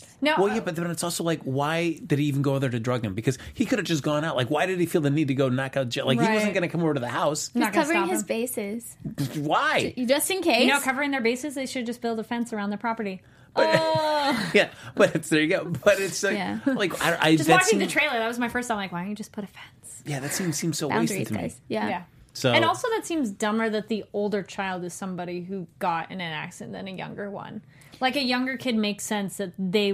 [0.00, 0.16] The eyes.
[0.20, 2.70] No, Well, yeah, uh, but then it's also like, why did he even go there
[2.70, 3.14] to drug him?
[3.14, 4.36] Because he could have just gone out.
[4.36, 6.06] Like, why did he feel the need to go knock out Jill?
[6.06, 7.48] Like, he wasn't going to come over to the house.
[7.48, 8.26] He's Not gonna covering stop his him.
[8.26, 8.96] bases,
[9.36, 9.94] Why?
[10.06, 10.62] just in case.
[10.62, 13.22] you know, covering their bases, they should just build a fence around their property.
[13.56, 15.64] Oh Yeah, but it's there you go.
[15.64, 16.60] But it's like, Yeah.
[16.66, 18.76] like I, I Just that watching the trailer, that was my first thought.
[18.76, 20.02] Like, why don't you just put a fence?
[20.06, 21.64] Yeah, that seems seems so wasted boundaries, to me.
[21.68, 21.88] Yeah.
[21.88, 22.02] Yeah.
[22.32, 26.20] So And also, that seems dumber that the older child is somebody who got in
[26.20, 27.62] an accident than a younger one.
[28.00, 29.92] Like a younger kid makes sense that they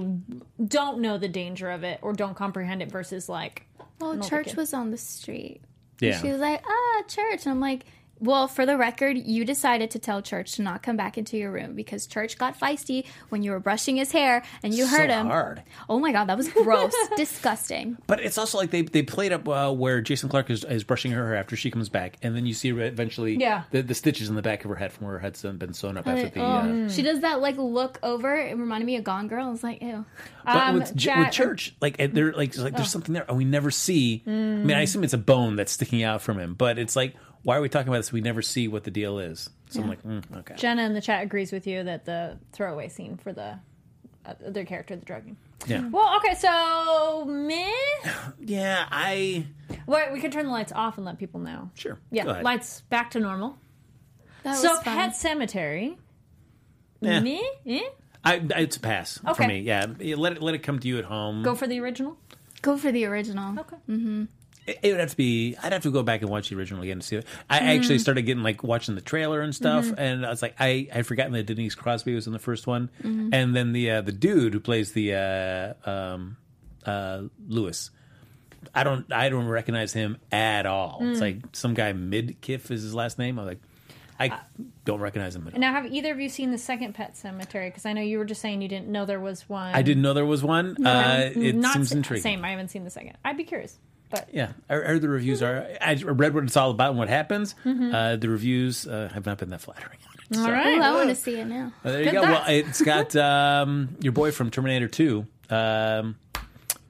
[0.64, 3.66] don't know the danger of it or don't comprehend it versus like
[4.00, 5.62] Well, church was on the street.
[6.00, 7.86] yeah, She was like, "Ah, church," and I'm like,
[8.18, 11.52] Well, for the record, you decided to tell Church to not come back into your
[11.52, 15.16] room because Church got feisty when you were brushing his hair and you heard So
[15.20, 15.26] him.
[15.26, 15.62] hard.
[15.88, 17.98] Oh my god, that was gross, disgusting.
[18.06, 21.12] But it's also like they they played up uh, where Jason Clarke is, is brushing
[21.12, 23.64] her hair after she comes back, and then you see her eventually Yeah.
[23.70, 25.96] the, the stitches in the back of her head from where her head's been sewn
[25.98, 26.40] up after the.
[26.40, 28.34] Oh, Uh, She does that like look over.
[28.36, 29.46] It reminded me of Gone Girl.
[29.46, 30.04] I was like, ew.
[30.44, 33.44] but Um, with, J- with church, like there, like, like there's something there, and we
[33.44, 34.22] never see.
[34.26, 37.14] I mean, I assume it's a bone that's sticking out from him, but it's like,
[37.46, 38.10] why are we talking about this?
[38.12, 39.48] We never see what the deal is.
[39.70, 40.56] So I'm like, mm, okay.
[40.56, 43.60] Jenna in the chat agrees with you that the throwaway scene for the
[44.26, 45.36] uh, their character, the drugging.
[45.68, 47.70] Yeah, Well, okay, so meh.
[48.40, 48.86] yeah.
[48.90, 49.46] I
[49.86, 51.70] Wait, we can turn the lights off and let people know.
[51.74, 51.94] sure.
[51.94, 52.42] Go Yeah, ahead.
[52.44, 53.56] lights back to normal.
[54.42, 54.96] That so was fun.
[54.96, 55.96] Pet Sematary.
[57.00, 57.20] Yeah.
[57.20, 57.40] Meh?
[57.64, 57.80] Eh?
[58.24, 59.46] I, I, it's a pass for Okay.
[59.46, 59.60] me.
[59.60, 61.44] Yeah, let it let it come to you at home.
[61.44, 62.16] Go for the original.
[62.62, 63.56] Go for the original.
[63.60, 63.76] Okay.
[64.66, 65.56] It, it would have to be.
[65.62, 67.26] I'd have to go back and watch the original again to see it.
[67.48, 67.68] I Mm-hmm.
[67.68, 71.06] actually started getting like watching the trailer and stuff, and I was like, I I'd
[71.06, 73.30] forgotten that Denise Crosby was in the first one, Mm-hmm.
[73.32, 76.36] and then the uh, the dude who plays the uh, um,
[76.84, 77.90] uh, Louis.
[78.74, 80.98] I don't I don't recognize him at all.
[81.00, 81.12] Mm.
[81.12, 83.38] It's like some guy Midkiff is his last name.
[83.38, 83.60] I'm like,
[84.18, 84.38] I Uh,
[84.84, 85.60] don't recognize him at all.
[85.60, 87.68] Now, have either of you seen the second Pet Sematary?
[87.68, 89.72] Because I know you were just saying you didn't know there was one.
[89.74, 90.84] I didn't know there was one.
[90.84, 92.22] Uh, it Not seems intriguing.
[92.22, 92.44] Same.
[92.44, 93.16] I haven't seen the second.
[93.24, 93.78] I'd be curious,
[94.10, 95.66] but Yeah, I I heard the reviews are.
[95.80, 97.54] I read what it's all about and what happens.
[97.64, 99.98] Uh, the reviews uh, have not been that flattering.
[100.32, 100.42] Mm-hmm.
[100.44, 100.78] all right.
[100.78, 101.72] Ooh, I want to see it now.
[101.84, 102.22] Uh, there you Good go.
[102.22, 105.26] Well, it's got um, your boy from Terminator Two.
[105.50, 106.16] Um,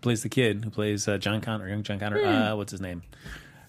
[0.01, 2.25] plays the kid who plays uh, John Connor, young John Connor.
[2.25, 3.03] Uh, what's his name?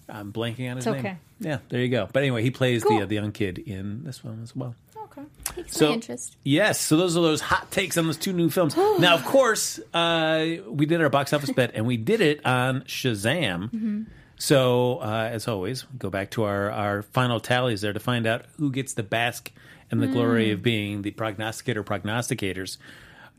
[0.10, 0.88] I'm blanking on his.
[0.88, 1.05] It's name.
[1.05, 1.17] okay.
[1.39, 2.07] Yeah, there you go.
[2.12, 2.97] But anyway, he plays Cool.
[2.97, 4.73] the uh, the young kid in this one as well.
[5.17, 5.63] Okay.
[5.67, 6.38] So my interest.
[6.43, 8.75] yes, so those are those hot takes on those two new films.
[8.99, 12.82] now, of course, uh, we did our box office bet, and we did it on
[12.82, 13.63] Shazam.
[13.71, 14.01] Mm-hmm.
[14.38, 18.27] So uh, as always, we go back to our our final tallies there to find
[18.27, 19.51] out who gets the bask
[19.89, 20.13] and the Mm.
[20.13, 22.77] glory of being the prognosticator prognosticators.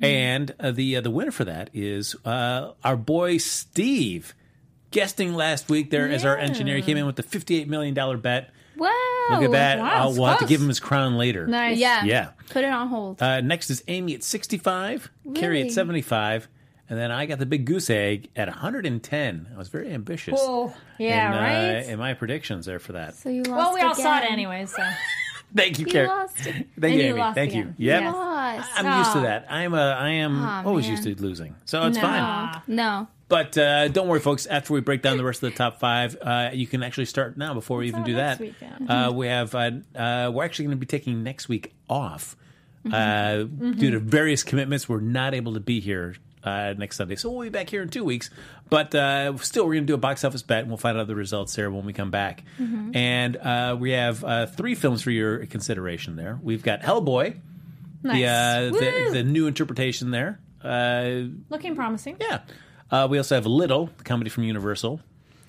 [0.00, 4.34] And uh, the uh, the winner for that is uh, our boy Steve,
[4.92, 6.76] guesting last week there as our engineer.
[6.76, 8.50] He came in with the fifty eight million dollar bet.
[9.30, 9.36] Wow.
[9.36, 9.78] Look at that!
[9.78, 10.48] wow, I'll- it's we'll have to close.
[10.48, 11.46] give him his crown later.
[11.46, 11.78] Nice.
[11.78, 12.04] Yeah.
[12.04, 12.28] Yeah.
[12.50, 13.22] Put it on hold.
[13.22, 16.48] Uh, next is Amy at 65, Kari at 75,
[16.88, 19.48] and then I got the big goose egg at 110.
[19.54, 20.38] I was very ambitious.
[20.42, 21.40] Oh, yeah, in, uh,
[21.78, 21.86] right.
[21.92, 23.14] in my predictions there for that.
[23.16, 24.32] so you lost well, we all saw it again.
[24.32, 24.82] anyway, so
[25.54, 26.06] Thank you, You Kari.
[26.08, 26.36] lost.
[26.36, 27.18] Thank And you, you Amy.
[27.20, 27.74] lost Thank you.
[27.78, 28.02] Yep.
[28.02, 28.64] Yeah.
[28.76, 29.46] I'm used to that.
[29.50, 30.90] I'm a, I am Aw, always man.
[30.92, 32.02] used to losing, so it's No.
[32.02, 32.62] fine.
[32.66, 33.08] No.
[33.28, 34.46] But uh, don't worry, folks.
[34.46, 37.36] After we break down the rest of the top five, uh, you can actually start
[37.36, 38.40] now before we even do that.
[38.88, 42.36] uh, we have uh, uh, we're actually going to be taking next week off
[42.86, 43.64] Mm-hmm.
[43.68, 44.88] uh, due to various commitments.
[44.88, 47.88] We're not able to be here uh, next Sunday, so we'll be back here in
[47.88, 48.30] two weeks.
[48.70, 51.06] But uh, still, we're going to do a box office bet, and we'll find out
[51.06, 52.44] the results there when we come back.
[52.58, 52.96] Mm-hmm.
[52.96, 56.16] And uh, we have uh, three films for your consideration.
[56.16, 57.36] There, we've got Hellboy,
[58.02, 58.16] nice.
[58.16, 60.38] the, uh, the the new interpretation there.
[60.62, 62.16] Uh, looking promising.
[62.20, 62.40] yeah.
[62.90, 65.00] Uh, we also have Little, the comedy from Universal,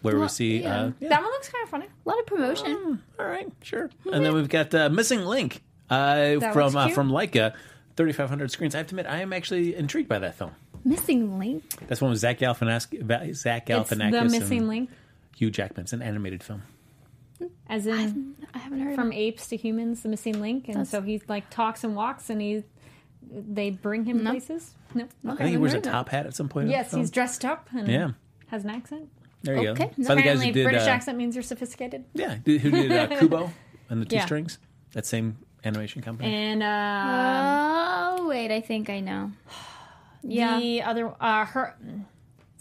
[0.01, 0.62] where we see.
[0.62, 0.82] yeah.
[0.82, 1.10] Uh, yeah.
[1.10, 1.86] That one looks kind of funny.
[2.05, 3.01] A lot of promotion.
[3.17, 3.89] All right, sure.
[4.12, 7.53] And then we've got uh, Missing Link uh, from uh, from Laika,
[7.95, 8.75] 3,500 screens.
[8.75, 10.51] I have to admit, I am actually intrigued by that film.
[10.86, 11.63] Missing link.
[11.88, 14.89] That's one with Zach Galifianakis, Zach It's Galifianakis the missing link,
[15.36, 15.84] Hugh Jackman.
[15.84, 16.63] It's an animated film.
[17.68, 20.89] as in I haven't heard from of apes to humans, the missing link, and That's-
[20.89, 22.63] so he like talks and walks, and he
[23.32, 24.32] they bring him No.
[24.32, 24.74] places.
[24.96, 25.08] No.
[25.28, 25.92] I think he wears a heard of it.
[25.92, 26.63] top hat at some point.
[26.63, 27.02] in the Yes, film.
[27.02, 28.12] he's dressed up and Yeah.
[28.48, 29.10] has an accent.
[29.44, 29.86] There you Okay.
[29.86, 29.92] go.
[29.98, 30.08] No.
[30.08, 32.06] By the guys Apparently, who did, British uh, accent means you're sophisticated.
[32.13, 33.52] Yeah, did- who did uh, Kubo
[33.89, 34.26] and the Two Yeah.
[34.26, 34.58] Strings?
[34.94, 36.34] That same animation company.
[36.34, 39.32] And uh, Oh wait, I think I know.
[40.23, 40.60] Yeah.
[40.60, 41.75] the other, uh, her,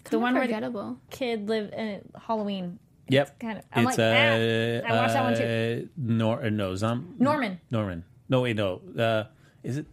[0.04, 2.78] the Kinda one where the kid live in Halloween.
[3.08, 3.40] Yep.
[3.40, 3.64] Kind of.
[3.72, 5.84] I'm it's like, uh, ah, I watched that one too.
[5.84, 8.04] uh, Nor uh, no, Zom- Norman, Norman.
[8.28, 8.82] No, wait, no.
[8.98, 9.24] Uh,
[9.62, 9.86] is it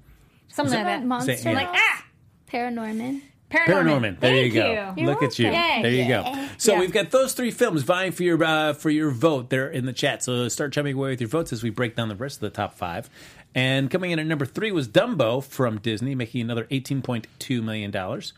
[0.49, 1.05] something Is like it that.
[1.05, 1.37] Monster.
[1.37, 1.57] Say- yeah.
[1.57, 2.05] Like ah,
[2.51, 3.21] Paranorman.
[3.49, 3.65] Paranorman.
[3.67, 4.19] Paranorman?
[4.19, 4.93] There Thank you go.
[4.97, 5.05] You.
[5.05, 5.45] Look at you.
[5.47, 5.79] Yay.
[5.81, 6.47] There you go.
[6.57, 6.79] So Yeah.
[6.79, 9.93] we've got those three films vying for your uh, for your vote there in the
[9.93, 10.23] chat.
[10.23, 12.49] So start chiming away with your votes as we break down the rest of the
[12.49, 13.09] top five.
[13.55, 17.61] And coming in at number three was Dumbo from Disney, making another eighteen point two
[17.61, 18.33] million dollars.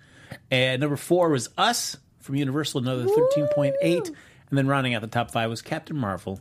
[0.51, 4.07] And number four was Us from Universal, another thirteen point eight.
[4.49, 6.39] And then rounding out the top five was Captain Marvel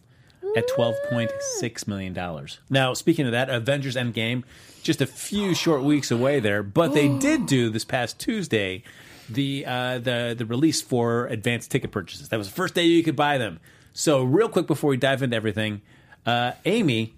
[0.57, 2.61] at twelve point six million dollars.
[2.71, 4.45] Now, speaking of that, Avengers Endgame,
[4.83, 8.85] just a few short weeks away there, but they did do this past Tuesday
[9.29, 12.29] the uh, the the release for advanced ticket purchases.
[12.29, 13.59] That was the first day you could buy them.
[13.93, 15.83] So, real quick before we dive into everything,
[16.27, 17.16] uh, Amy,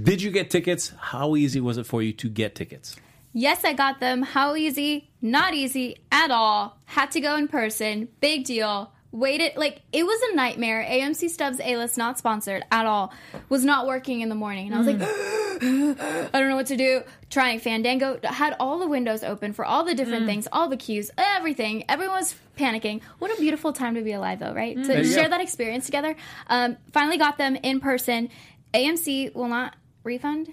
[0.00, 0.92] did you get tickets?
[0.98, 2.96] How easy was it for you to get tickets?
[3.32, 4.22] Yes, I got them.
[4.22, 5.10] How easy?
[5.22, 6.78] Not easy at all.
[6.84, 8.08] Had to go in person.
[8.20, 8.92] Big deal.
[9.10, 10.84] waited like it was a nightmare.
[10.88, 13.12] AMC Stubs A list not sponsored at all.
[13.48, 15.02] Was not working in the morning, and I was like,
[16.32, 17.02] I don't know what to do.
[17.30, 21.10] Trying Fandango had all the windows open for all the different things, all the queues,
[21.16, 21.84] everything.
[21.88, 23.00] Everyone was panicking.
[23.18, 24.76] What a beautiful time to be alive, though, right?
[24.76, 25.30] To share go.
[25.30, 26.16] that experience together.
[26.48, 28.28] Um, finally got them in person.
[28.74, 29.74] AMC will not
[30.04, 30.48] refund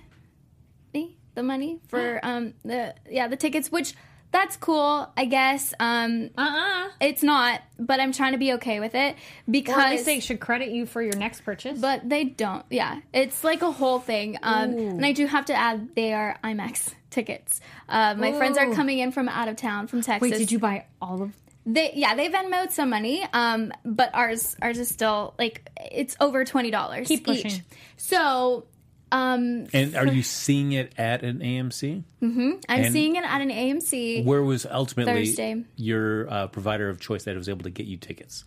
[0.94, 3.94] me the money for um the yeah the tickets, which
[4.32, 5.74] that's cool, I guess.
[5.80, 6.90] Um, Uh-uh.
[7.02, 10.70] it's not, but I'm trying to be okay with it Or because they should credit
[10.70, 11.80] you for your next purchase.
[11.80, 12.64] but they don't.
[12.70, 14.38] Yeah, it's like a whole thing.
[14.44, 17.60] Um, and I do have to add they are IMAX tickets.
[17.88, 20.30] Uh, my friends are coming in from out of town from Texas.
[20.30, 21.34] Wait, did you buy all of
[21.66, 23.26] They yeah they Venmoed some money.
[23.34, 27.62] Um, but ours ours is still like it's over twenty dollars each.
[27.98, 28.66] So
[29.12, 32.04] um, And are you seeing it at an AMC?
[32.22, 34.24] I'm And- seeing it at an AMC.
[34.26, 35.64] Where was ultimately Thursday.
[35.76, 38.46] your uh, provider of choice that was able to get you tickets?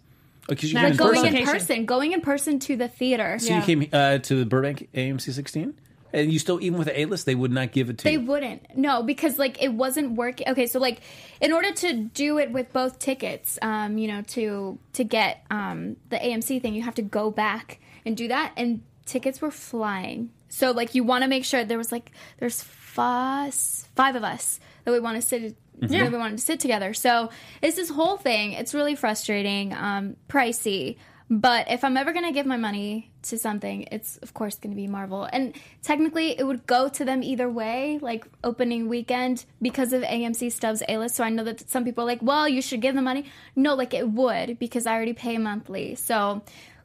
[0.48, 1.36] Because you Now came in Like going person.
[1.36, 3.38] in person, going in person to the theater.
[3.38, 5.74] So you came uh, to the Burbank AMC 16,
[6.12, 8.14] and you still even with the A list, they would not give it to They
[8.14, 8.22] you.
[8.22, 8.76] wouldn't.
[8.76, 10.48] No, because like it wasn't working.
[10.48, 11.00] Okay, so like
[11.40, 15.96] in order to do it with both tickets, um, you know, to to get um
[16.10, 20.30] the AMC thing, you have to go back and do that and tickets were flying.
[20.52, 23.54] So like you want to make sure there was like there's five
[23.96, 25.94] five of us that we want to sit Mm-hmm.
[25.94, 26.94] that we wanted to sit together.
[26.94, 27.30] So
[27.60, 28.52] it's this whole thing.
[28.52, 30.96] It's really frustrating, um, pricey.
[31.28, 34.86] But if I'm ever gonna give my money to something, it's of course gonna be
[34.86, 35.24] Marvel.
[35.32, 40.52] And technically, it would go to them either way, like opening weekend because of AMC
[40.52, 41.16] Stubs A list.
[41.16, 43.24] So I know that some people are like, well, you should give them money.
[43.56, 45.96] No, like it would because I already pay monthly.
[45.96, 46.42] So,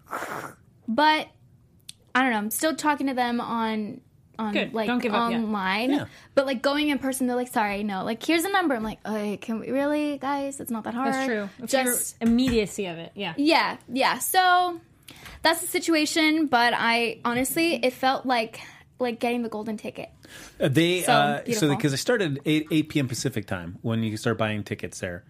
[0.88, 1.28] but
[2.18, 2.38] I don't know.
[2.40, 4.02] I'm still talking to them on
[4.40, 4.74] on Good.
[4.74, 5.38] like Don't give up yet.
[5.38, 5.92] online.
[5.92, 6.06] Yeah.
[6.34, 8.04] But like going in person, they're like, sorry, no.
[8.04, 8.74] Like here's a number.
[8.74, 10.60] I'm like, oh, can we really, guys?
[10.60, 11.14] It's not that hard.
[11.14, 11.50] That's true.
[11.62, 13.36] If Just immediacy of it, yeah.
[13.38, 14.18] yeah, yeah.
[14.18, 14.82] So
[15.44, 16.48] that's the situation.
[16.48, 18.62] But I honestly, it felt like
[19.00, 20.10] like getting the golden ticket.
[20.60, 21.76] Uh, they So, uh, so beautiful.
[21.76, 23.08] because I started 8, 8 p.m.
[23.08, 25.24] Pacific time when you start buying tickets there.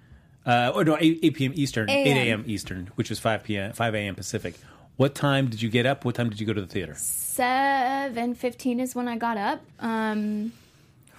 [0.46, 1.52] Uh, or no, 8, 8 p.m.
[1.56, 2.18] Eastern, 8 AM.
[2.18, 2.44] a.m.
[2.48, 3.74] Eastern, which is 5 p.m.
[3.74, 4.16] 5 a.m.
[4.16, 4.56] Pacific.
[4.98, 6.06] What time did you get up?
[6.06, 6.96] What time did you go to the theater?
[6.98, 9.62] Seven fifteen is when I got up.
[9.80, 10.52] Um,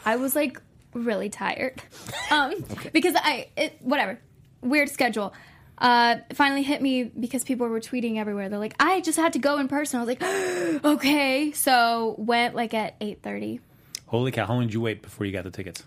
[0.04, 0.60] I was like
[0.92, 1.80] really tired.
[2.30, 2.62] Um,
[2.92, 4.18] because I it, whatever
[4.60, 5.32] weird schedule.
[5.78, 8.50] Uh, finally hit me because people were tweeting everywhere.
[8.50, 9.98] They're like, I just had to go in person.
[9.98, 11.52] I was like, okay.
[11.52, 13.60] So went like at eight thirty.
[14.08, 14.44] Holy cow!
[14.44, 15.84] How long did you wait before you got the tickets?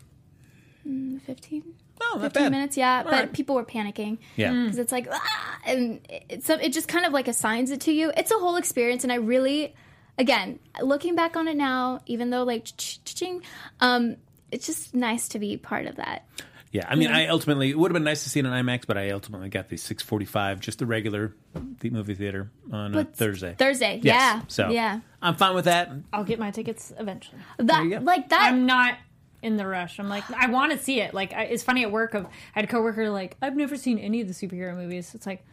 [0.84, 2.52] 15 Oh, not 15 bad.
[2.52, 3.34] minutes yeah but right.
[3.34, 4.52] people were panicking Yeah.
[4.52, 5.58] because it's like ah!
[5.66, 9.04] and it's it just kind of like assigns it to you it's a whole experience
[9.04, 9.74] and i really
[10.18, 13.44] again looking back on it now even though like ching
[13.82, 14.16] um
[14.52, 16.26] it's just nice to be part of that
[16.74, 18.88] Yeah, I mean, I ultimately it would have been nice to see it on IMAX,
[18.88, 21.36] but I ultimately got the 6:45, just the regular
[21.82, 23.56] the movie theater on But Thursday.
[23.58, 24.16] thursday Yes.
[24.16, 25.92] yeah So yeah I'm fine with that.
[26.14, 27.40] I'll get my tickets eventually.
[27.58, 27.98] that you go.
[28.00, 28.96] like that I'm not
[29.42, 30.00] in the rush.
[30.00, 31.14] I'm like, I want to see it.
[31.14, 32.14] Like, I, it's funny at work.
[32.14, 35.14] Of I had a coworker like, I've never seen any of the superhero movies.
[35.16, 35.44] It's like,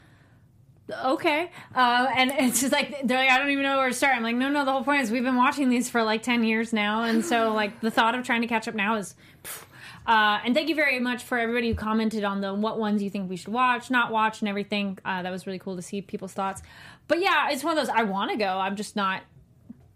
[1.04, 4.16] okay, uh, and it's just like they're like, I don't even know where to start.
[4.16, 4.64] I'm like, no, no.
[4.64, 7.52] The whole point is we've been watching these for like ten years now, and so
[7.52, 9.14] like the thought of trying to catch up now is.
[9.44, 9.64] pff.
[10.06, 13.10] Uh, and thank you very much for everybody who commented on the what ones you
[13.10, 14.98] think we should watch, not watch, and everything.
[15.04, 16.62] Uh, that was really cool to see people's thoughts.
[17.08, 18.46] But yeah, it's one of those I want to go.
[18.46, 19.20] I'm just not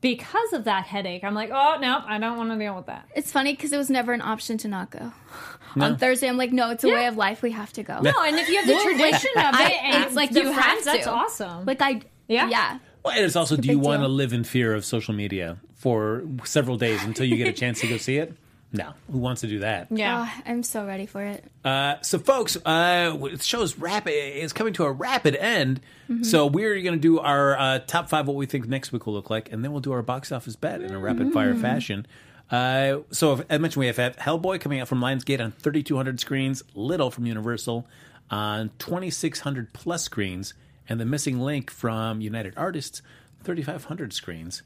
[0.03, 1.24] because of that headache.
[1.24, 3.09] I'm like, oh no, I don't want to deal with that.
[3.16, 5.11] it's funny because it was never an option to not go
[5.80, 6.94] on thursday i'm like no it's a Yeah.
[6.94, 9.55] way of life we have to go No, and if you have the tradition of
[9.55, 10.84] it, I- and it's like the you have to.
[10.84, 11.64] That's awesome.
[11.64, 12.48] like i Yeah.
[12.50, 15.57] yeah Well, and it's also, do you want to live in fear of social media
[15.74, 18.34] for several days until you get a chance to go see it?
[18.72, 19.88] No, who wants to do that?
[19.90, 20.26] yeah.
[20.28, 24.72] Oh, i'm so ready for it Uh, so, folks, uh, the show's rapid is coming
[24.74, 25.80] to a rapid end.
[26.22, 29.14] So we're going to do our uh, top five, what we think next week will
[29.14, 32.06] look like, and then we'll do our box office bet in a rapid fire fashion.
[32.50, 36.62] Uh, so, if, I mentioned we have Hellboy coming out from Lionsgate on 3,200 screens,
[36.74, 37.86] Little from Universal
[38.30, 40.52] on 2,600 plus screens,
[40.88, 43.00] and The Missing Link from United Artists,
[43.44, 44.62] 3,500 screens.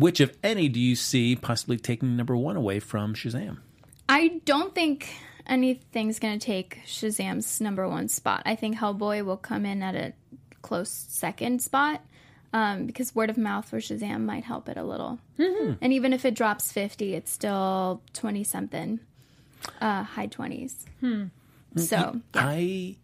[0.00, 3.58] Which, if any, do you see possibly taking number one away from Shazam?
[4.08, 5.08] I don't think
[5.46, 8.42] anything's going to take Shazam's number one spot.
[8.46, 10.12] I think Hellboy will come in at a
[10.62, 12.02] close second spot
[12.54, 15.18] um, because word of mouth for Shazam might help it a little.
[15.82, 19.00] And even if it drops 50, it's still 20 something,
[19.82, 20.74] uh, high 20s.
[21.76, 22.96] So, I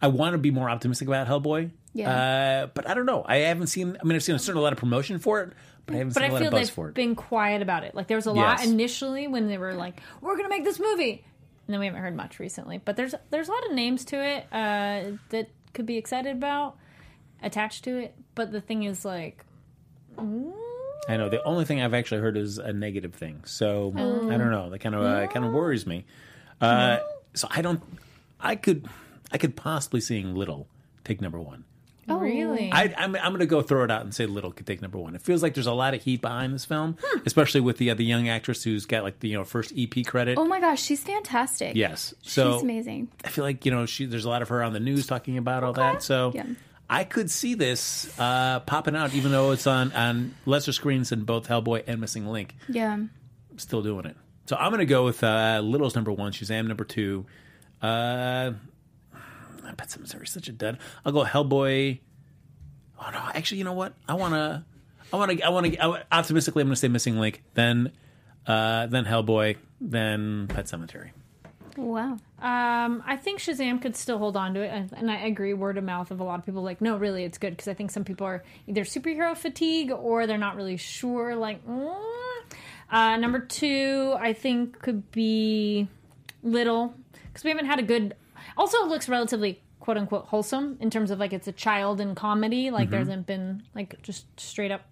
[0.00, 1.70] I want to be more optimistic about Hellboy.
[1.94, 2.62] Yeah.
[2.64, 3.22] Uh, but I don't know.
[3.26, 3.96] I haven't seen.
[4.00, 5.52] I mean, I've seen a certain a lot of promotion for it,
[5.86, 6.94] but I haven't But seen I a lot of buzz for it.
[6.94, 7.94] been quiet about it.
[7.94, 11.12] Like there was a lot initially when they were like, "We're gonna make this movie,"
[11.66, 12.78] and then we haven't heard much recently.
[12.78, 16.76] But there's there's a lot of names to it uh, that could be excited about
[17.42, 18.14] attached to it.
[18.34, 19.44] But the thing is, like,
[20.18, 23.42] I know the only thing I've actually heard is a negative thing.
[23.44, 24.30] So Oh.
[24.30, 24.70] I don't know.
[24.70, 26.04] That kind of uh, kind of worries me.
[26.60, 26.98] Uh,
[27.34, 27.82] so I don't.
[28.40, 28.88] I could
[29.30, 30.68] I could possibly seeing Little
[31.04, 31.64] take number one.
[32.08, 34.66] Oh, really, I, I'm, I'm going to go throw it out and say Little could
[34.66, 35.14] take number one.
[35.14, 37.18] It feels like there's a lot of heat behind this film, Hmm.
[37.24, 40.04] especially with the uh, the young actress who's got like the you know first EP
[40.04, 40.36] credit.
[40.38, 41.76] Oh my gosh, she's fantastic.
[41.76, 43.08] Yes, so she's amazing.
[43.24, 45.38] I feel like you know she there's a lot of her on the news talking
[45.38, 46.02] about all that.
[46.02, 46.46] So Yeah.
[46.90, 51.24] I could see this uh, popping out, even though it's on on lesser screens than
[51.24, 52.54] both Hellboy and Missing Link.
[52.68, 52.98] Yeah.
[53.56, 54.16] Still doing it.
[54.46, 57.24] So I'm going to go with uh, Little's number one, Shazam number two.
[57.80, 58.52] Uh,
[59.66, 60.78] I bet Sematary is such a dud.
[61.04, 62.00] I'll go Hellboy.
[63.00, 63.94] Oh no, actually, you know what?
[64.08, 64.64] I want to.
[65.12, 65.42] I want to.
[65.42, 66.06] I want to.
[66.12, 67.92] Optimistically, I'm going to say Missing Link, then,
[68.46, 71.10] uh, then Hellboy, then Pet Sematary.
[71.76, 72.18] Wow.
[72.38, 75.54] Um, I think Shazam could still hold on to it, and- and I agree.
[75.54, 77.74] Word of mouth of a lot of people like, no, really, it's good because I
[77.74, 81.34] think some people are either superhero fatigue or they're not really sure.
[81.34, 81.94] Like, mm.
[82.90, 85.88] uh, number two, I think could be
[86.42, 86.94] Little
[87.28, 88.16] because we haven't had a good.
[88.56, 92.16] Also, it looks relatively quote unquote wholesome in terms of like it's a child and
[92.16, 92.70] comedy.
[92.70, 94.82] Like, there hasn't been like just straight up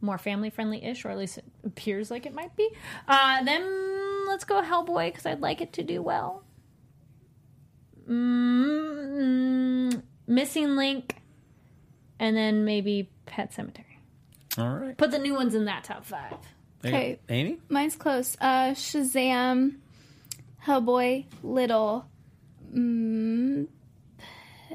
[0.00, 2.68] more family friendly ish, or at least it appears like it might be.
[3.06, 6.42] Uh, then let's go Hellboy because I'd like it to do well.
[8.08, 11.16] Mm, missing Link,
[12.18, 13.84] and then maybe Pet Sematary.
[14.58, 14.96] All right.
[14.96, 16.34] Put the new ones in that top five.
[16.84, 17.18] Okay.
[17.28, 17.58] Amy?
[17.68, 18.36] Mine's close.
[18.40, 19.76] Uh, Shazam,
[20.64, 22.09] Hellboy, Little,
[22.74, 23.66] mm,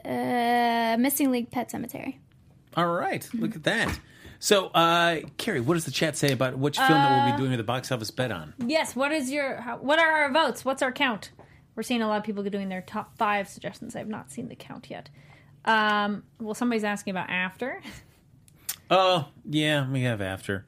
[0.03, 2.17] uh, Missing League, Pet Sematary.
[2.75, 3.27] All right.
[3.33, 3.99] Look at that.
[4.39, 7.51] So, uh, Kari, what does the chat say about which film that we'll be doing
[7.51, 8.53] with the box office bet on?
[8.65, 8.95] Yes.
[8.95, 9.57] What is your?
[9.61, 10.65] How, what are our votes?
[10.65, 11.31] What's our count?
[11.75, 13.95] We're seeing a lot of people doing their top five suggestions.
[13.95, 15.09] I have not seen the count yet.
[15.65, 17.81] Um, well, somebody's asking about after.
[18.89, 20.63] Oh, yeah, we have After.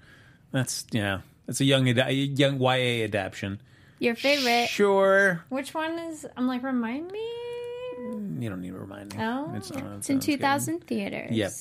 [0.52, 3.62] That's, yeah, it's a young, ad- a young YA adaptation.
[4.00, 4.68] Your favorite?
[4.70, 5.44] Sure.
[5.50, 6.26] Which one is?
[6.36, 7.20] I'm like, remind me.
[8.40, 9.24] You don't need to remind me.
[9.24, 9.52] Oh.
[9.56, 10.38] it's, uh, It's in sounds good.
[10.40, 11.32] 2000 theaters.
[11.32, 11.52] Yep.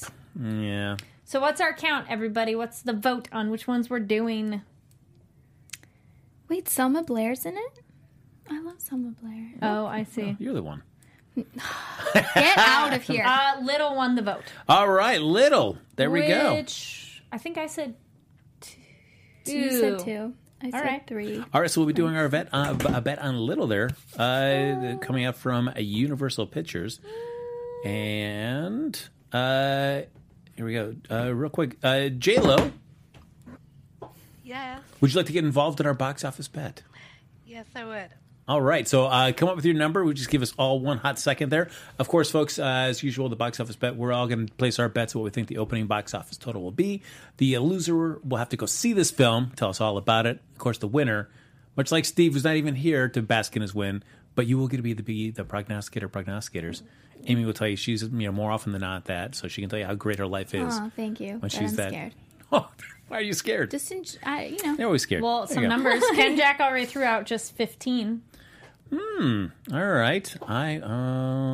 [0.42, 0.96] Yeah.
[1.24, 2.54] So what's our count, everybody?
[2.54, 4.60] What's the vote on which ones we're doing?
[6.48, 7.80] Wait, Selma Blair's in it?
[8.48, 9.48] I love Selma Blair.
[9.62, 10.36] Oh, I see.
[10.38, 10.82] You're the one.
[11.34, 13.24] Get out of here.
[13.26, 14.42] Uh, Little won the vote.
[14.68, 15.78] All right, Little.
[15.96, 16.54] There we go.
[16.54, 17.94] Which I think I said
[18.60, 18.78] two.
[19.52, 20.34] you said two.
[20.62, 21.06] I said right.
[21.06, 21.44] three.
[21.52, 24.96] All right, so we'll be doing our bet, uh, a bet on Little there, uh,
[25.00, 26.98] coming up from Universal Pictures,
[27.84, 28.98] and
[29.32, 30.00] uh,
[30.56, 30.94] here we go.
[31.10, 32.72] Uh, real quick, uh, J Lo,
[34.44, 36.82] Yes, would you like to get involved in our box office bet?
[37.46, 38.08] yes, I would.
[38.48, 40.04] All right, so uh, come up with your number.
[40.04, 41.68] We just give us all one hot second there.
[41.98, 43.96] Of course, folks, uh, as usual, the box office bet.
[43.96, 46.62] We're all going to place our bets what we think the opening box office total
[46.62, 47.02] will be.
[47.38, 50.38] The loser will have to go see this film, tell us all about it.
[50.52, 51.28] Of course, the winner,
[51.76, 54.04] much like Steve, who's not even here to bask in his win,
[54.36, 56.82] but you will get to be the be the prognosticator, prognosticators.
[57.24, 59.68] Amy will tell you she's you know more often than not that, so she can
[59.70, 60.72] tell you how great her life is.
[60.78, 61.30] Oh, thank you.
[61.30, 61.88] when But she's I'm that.
[61.90, 62.14] scared.
[62.52, 62.68] Oh,
[63.08, 63.70] why are you scared?
[63.70, 64.76] Just, in, I, you know.
[64.76, 65.22] They're always scared.
[65.22, 65.74] Well, There some you go.
[65.76, 66.02] numbers.
[66.14, 68.22] Ken Jack already threw out just fifteen.
[68.94, 69.46] Hmm.
[69.72, 70.76] All right, I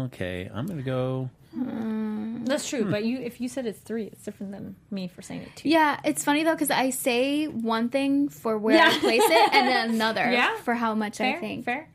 [0.06, 0.50] okay.
[0.52, 1.30] I'm gonna go.
[1.54, 2.76] That's Hmm.
[2.76, 5.48] true, but you if you said it's three, it's different than me for saying it
[5.56, 5.68] two.
[5.68, 8.98] Yeah, it's funny though because I say one thing for where I Yeah.
[9.00, 10.56] place it, and then another Yeah.
[10.58, 11.64] for how much I think.
[11.64, 11.88] fair.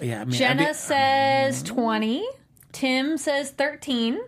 [0.00, 2.26] Yeah, I mean, Jenna I mean, says twenty.
[2.72, 4.18] Tim says thirteen.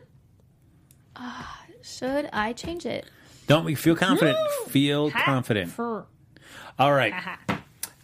[1.83, 3.07] Should I change it?
[3.51, 4.39] Don't we feel confident?
[4.69, 5.73] Feel confident.
[5.73, 6.07] For
[6.79, 7.13] All right.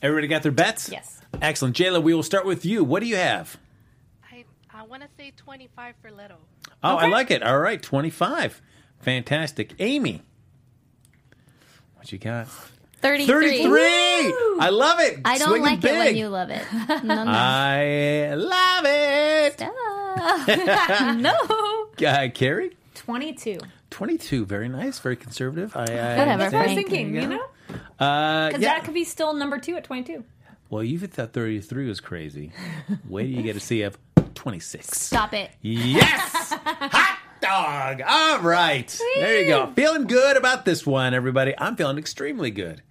[0.02, 0.88] Everybody got their bets?
[0.90, 1.20] Yes.
[1.40, 1.76] Excellent.
[1.76, 2.82] J Lo, we will start with you.
[2.82, 3.56] What do you have?
[4.28, 4.44] I
[4.74, 6.38] I want to say 25 for little.
[6.82, 7.10] Oh, I Okay.
[7.12, 7.44] like it.
[7.44, 8.60] All right, 25.
[8.98, 9.74] Fantastic.
[9.78, 10.22] Amy.
[11.94, 12.48] What you got?
[13.00, 13.58] 33.
[13.62, 13.78] 33.
[14.58, 15.20] I love it.
[15.24, 16.16] I don't Swinging like it when big.
[16.16, 16.64] you love it.
[17.04, 17.30] No, no.
[17.30, 19.52] I love it.
[19.52, 21.14] Stella.
[21.20, 21.34] no.
[22.04, 22.76] Uh, Kari?
[22.96, 23.60] twenty-two.
[23.90, 24.44] 22.
[24.46, 24.98] Very nice.
[24.98, 25.76] Very conservative.
[25.76, 26.88] I, I Whatever, That's what I was Frank.
[26.88, 27.14] thinking.
[27.14, 28.04] You you know, go.
[28.04, 28.74] Uh, because yeah.
[28.74, 30.24] that could be still number two at twenty-two.
[30.68, 32.50] Well, you thought 33 was crazy.
[33.08, 33.96] Wait till you get to see of
[34.34, 35.00] 26.
[35.00, 35.52] Stop it.
[35.62, 36.52] Yes!
[36.64, 38.02] Hot dog!
[38.04, 38.88] All right.
[39.14, 39.72] There you go.
[39.76, 41.54] Feeling good about this one, everybody.
[41.56, 42.82] I'm feeling extremely good.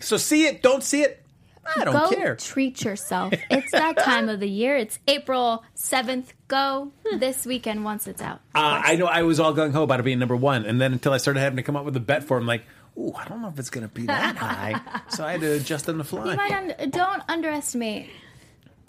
[0.00, 1.21] So see it, don't see it.
[1.64, 2.36] I don't Go care.
[2.36, 3.32] treat yourself.
[3.50, 4.76] It's that time of the year.
[4.76, 6.26] It's April 7th.
[6.48, 8.40] Go this weekend once it's out.
[8.54, 10.92] Uh, I know I was all gung ho about it being number one, and then
[10.92, 12.62] until I started having to come up with a bet for him, like,
[12.98, 14.80] ooh, I don't know if it's going to be that high.
[15.08, 16.34] So I had to adjust on the You fly.
[16.36, 18.10] might un- don't underestimate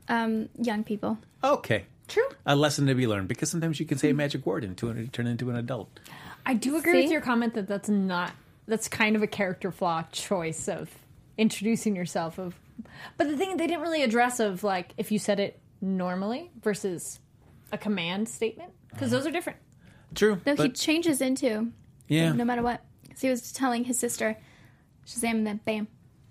[0.09, 1.17] um, young people.
[1.43, 1.85] Okay.
[2.07, 2.27] True.
[2.45, 5.07] A lesson to be learned because sometimes you can say a magic word and turn
[5.13, 5.99] turn into an adult.
[6.45, 7.01] I do agree See?
[7.03, 8.31] with your comment that that's not
[8.67, 10.89] that's kind of a character flaw choice of
[11.37, 12.55] introducing yourself of
[13.17, 17.19] but the thing they didn't really address of like if you said it normally versus
[17.71, 19.59] a command statement because those are different.
[20.15, 20.39] True.
[20.45, 21.71] No, he but- changes into
[22.07, 22.31] yeah.
[22.33, 22.81] no matter what.
[23.15, 24.37] So he was telling his sister,
[25.05, 25.87] Shazam, and then bam.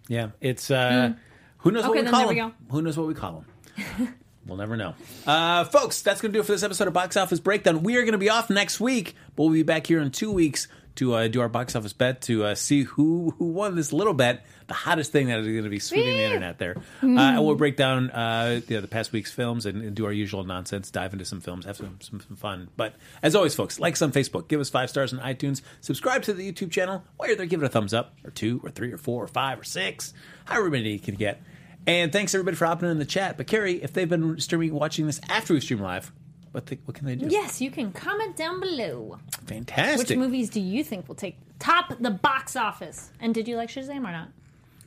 [0.08, 1.12] Yeah, it's uh,
[1.58, 2.48] who knows Okay, what we then call there we him.
[2.48, 2.54] go.
[2.74, 3.44] Who knows what we call
[3.76, 4.14] him?
[4.46, 4.94] we'll never know.
[5.26, 7.82] Uh, folks, that's going to do it for this episode of Box Office Breakdown.
[7.84, 10.32] We are going to be off next week, but we'll be back here in two
[10.32, 10.66] weeks
[10.96, 14.14] to uh, do our box office bet to uh, see who who won this little
[14.14, 16.76] bet, the hottest thing that is going to be sweeping the internet there.
[17.02, 20.04] Uh, and we'll break down uh, you know, the past week's films and, and do
[20.04, 22.68] our usual nonsense, dive into some films, have some, some, some fun.
[22.76, 26.22] But as always, folks, like us on Facebook, give us five stars on iTunes, subscribe
[26.24, 27.04] to the YouTube channel.
[27.16, 29.28] While you're there, give it a thumbs up, or two, or three, or four, or
[29.28, 30.12] five, or six,
[30.44, 31.42] however many you can get.
[31.86, 33.36] And thanks everybody for hopping in the chat.
[33.36, 36.12] But Kari, if they've been streaming, watching this after we stream live,
[36.52, 37.26] what the, what can they do?
[37.28, 39.18] Yes, you can comment down below.
[39.46, 40.08] fantastic.
[40.08, 43.10] Which movies do you think will take top the box office?
[43.20, 44.28] And did you like Shazam or not?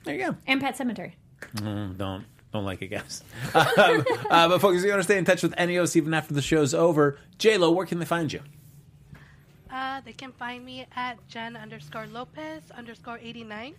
[0.03, 0.35] There you go.
[0.47, 1.13] And Pet Sematary.
[1.57, 3.23] Mm, don't don't like it, guys.
[3.53, 6.33] um, uh, but folks, if you want to stay in touch with Enios even after
[6.33, 8.41] the show's over, J Lo, where can they find you?
[9.69, 13.75] Uh, they can find me at Jen underscore Lopez underscore 89.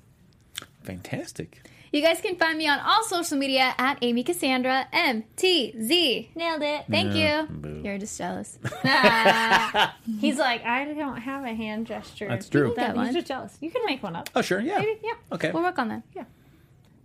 [0.87, 1.67] Fantastic.
[1.93, 6.35] You guys can find me on all social media at Amy Cassandra MTZ.
[6.35, 6.85] Nailed it.
[6.91, 7.47] Thank you.
[7.49, 7.81] boo.
[7.85, 8.59] You're just jealous.
[10.21, 12.29] He's like, I don't have a hand gesture.
[12.29, 12.73] That's true.
[12.77, 13.15] That, That he's one.
[13.15, 13.57] just jealous.
[13.61, 14.29] You can make one up.
[14.35, 14.79] Oh, sure, yeah.
[14.79, 15.13] Maybe, yeah.
[15.33, 15.51] Okay.
[15.53, 16.03] We'll work on that.
[16.15, 16.25] Yeah.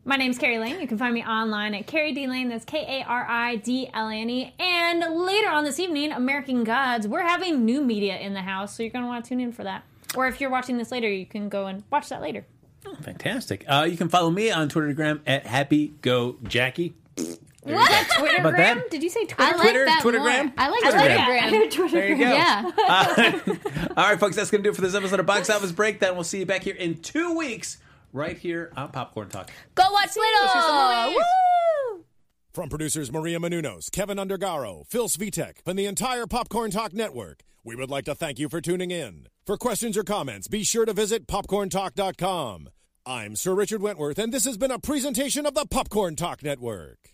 [0.03, 0.82] My name's Kari Lane.
[0.82, 2.49] You can find me online at Kari D Lane.
[2.49, 4.53] That's K A R I D L A N E.
[4.59, 8.82] And later on this evening, American Gods, we're having new media in the house, so
[8.82, 9.84] you're going to want to tune in for that.
[10.15, 12.45] Or if you're watching this later, you can go and watch that later.
[13.03, 13.65] Fantastic.
[13.67, 16.93] Uh, you can follow me on Twittergram at Happy Go Jackie.
[17.63, 17.89] What?
[18.07, 18.39] Twittergram?
[18.39, 18.89] About that?
[18.89, 19.57] Did you say I Twitter?
[19.57, 20.43] like Twitter- that Twittergram?
[20.45, 20.53] more.
[20.57, 21.71] I like Twittergram.
[21.71, 21.91] Twittergram.
[21.91, 22.32] There you go.
[22.32, 23.88] Yeah.
[23.97, 26.15] All right, folks, that's going to do it for this episode of Box Office Breakdown.
[26.15, 27.77] We'll see you back here in two weeks,
[28.13, 29.51] right here on Popcorn Talk.
[29.75, 31.13] Go watch Little.
[31.15, 32.03] Woo!
[32.51, 37.75] From producers Maria Menounos, Kevin Undergaro, Phil Svitek, and the entire Popcorn Talk Network, we
[37.75, 39.27] would like to thank you for tuning in.
[39.48, 42.70] For questions or comments, be sure to visit popcorntalk.com.
[43.08, 47.11] I'm Sir Richard Wentworth, and this has been a presentation of the Popcorn Talk Network.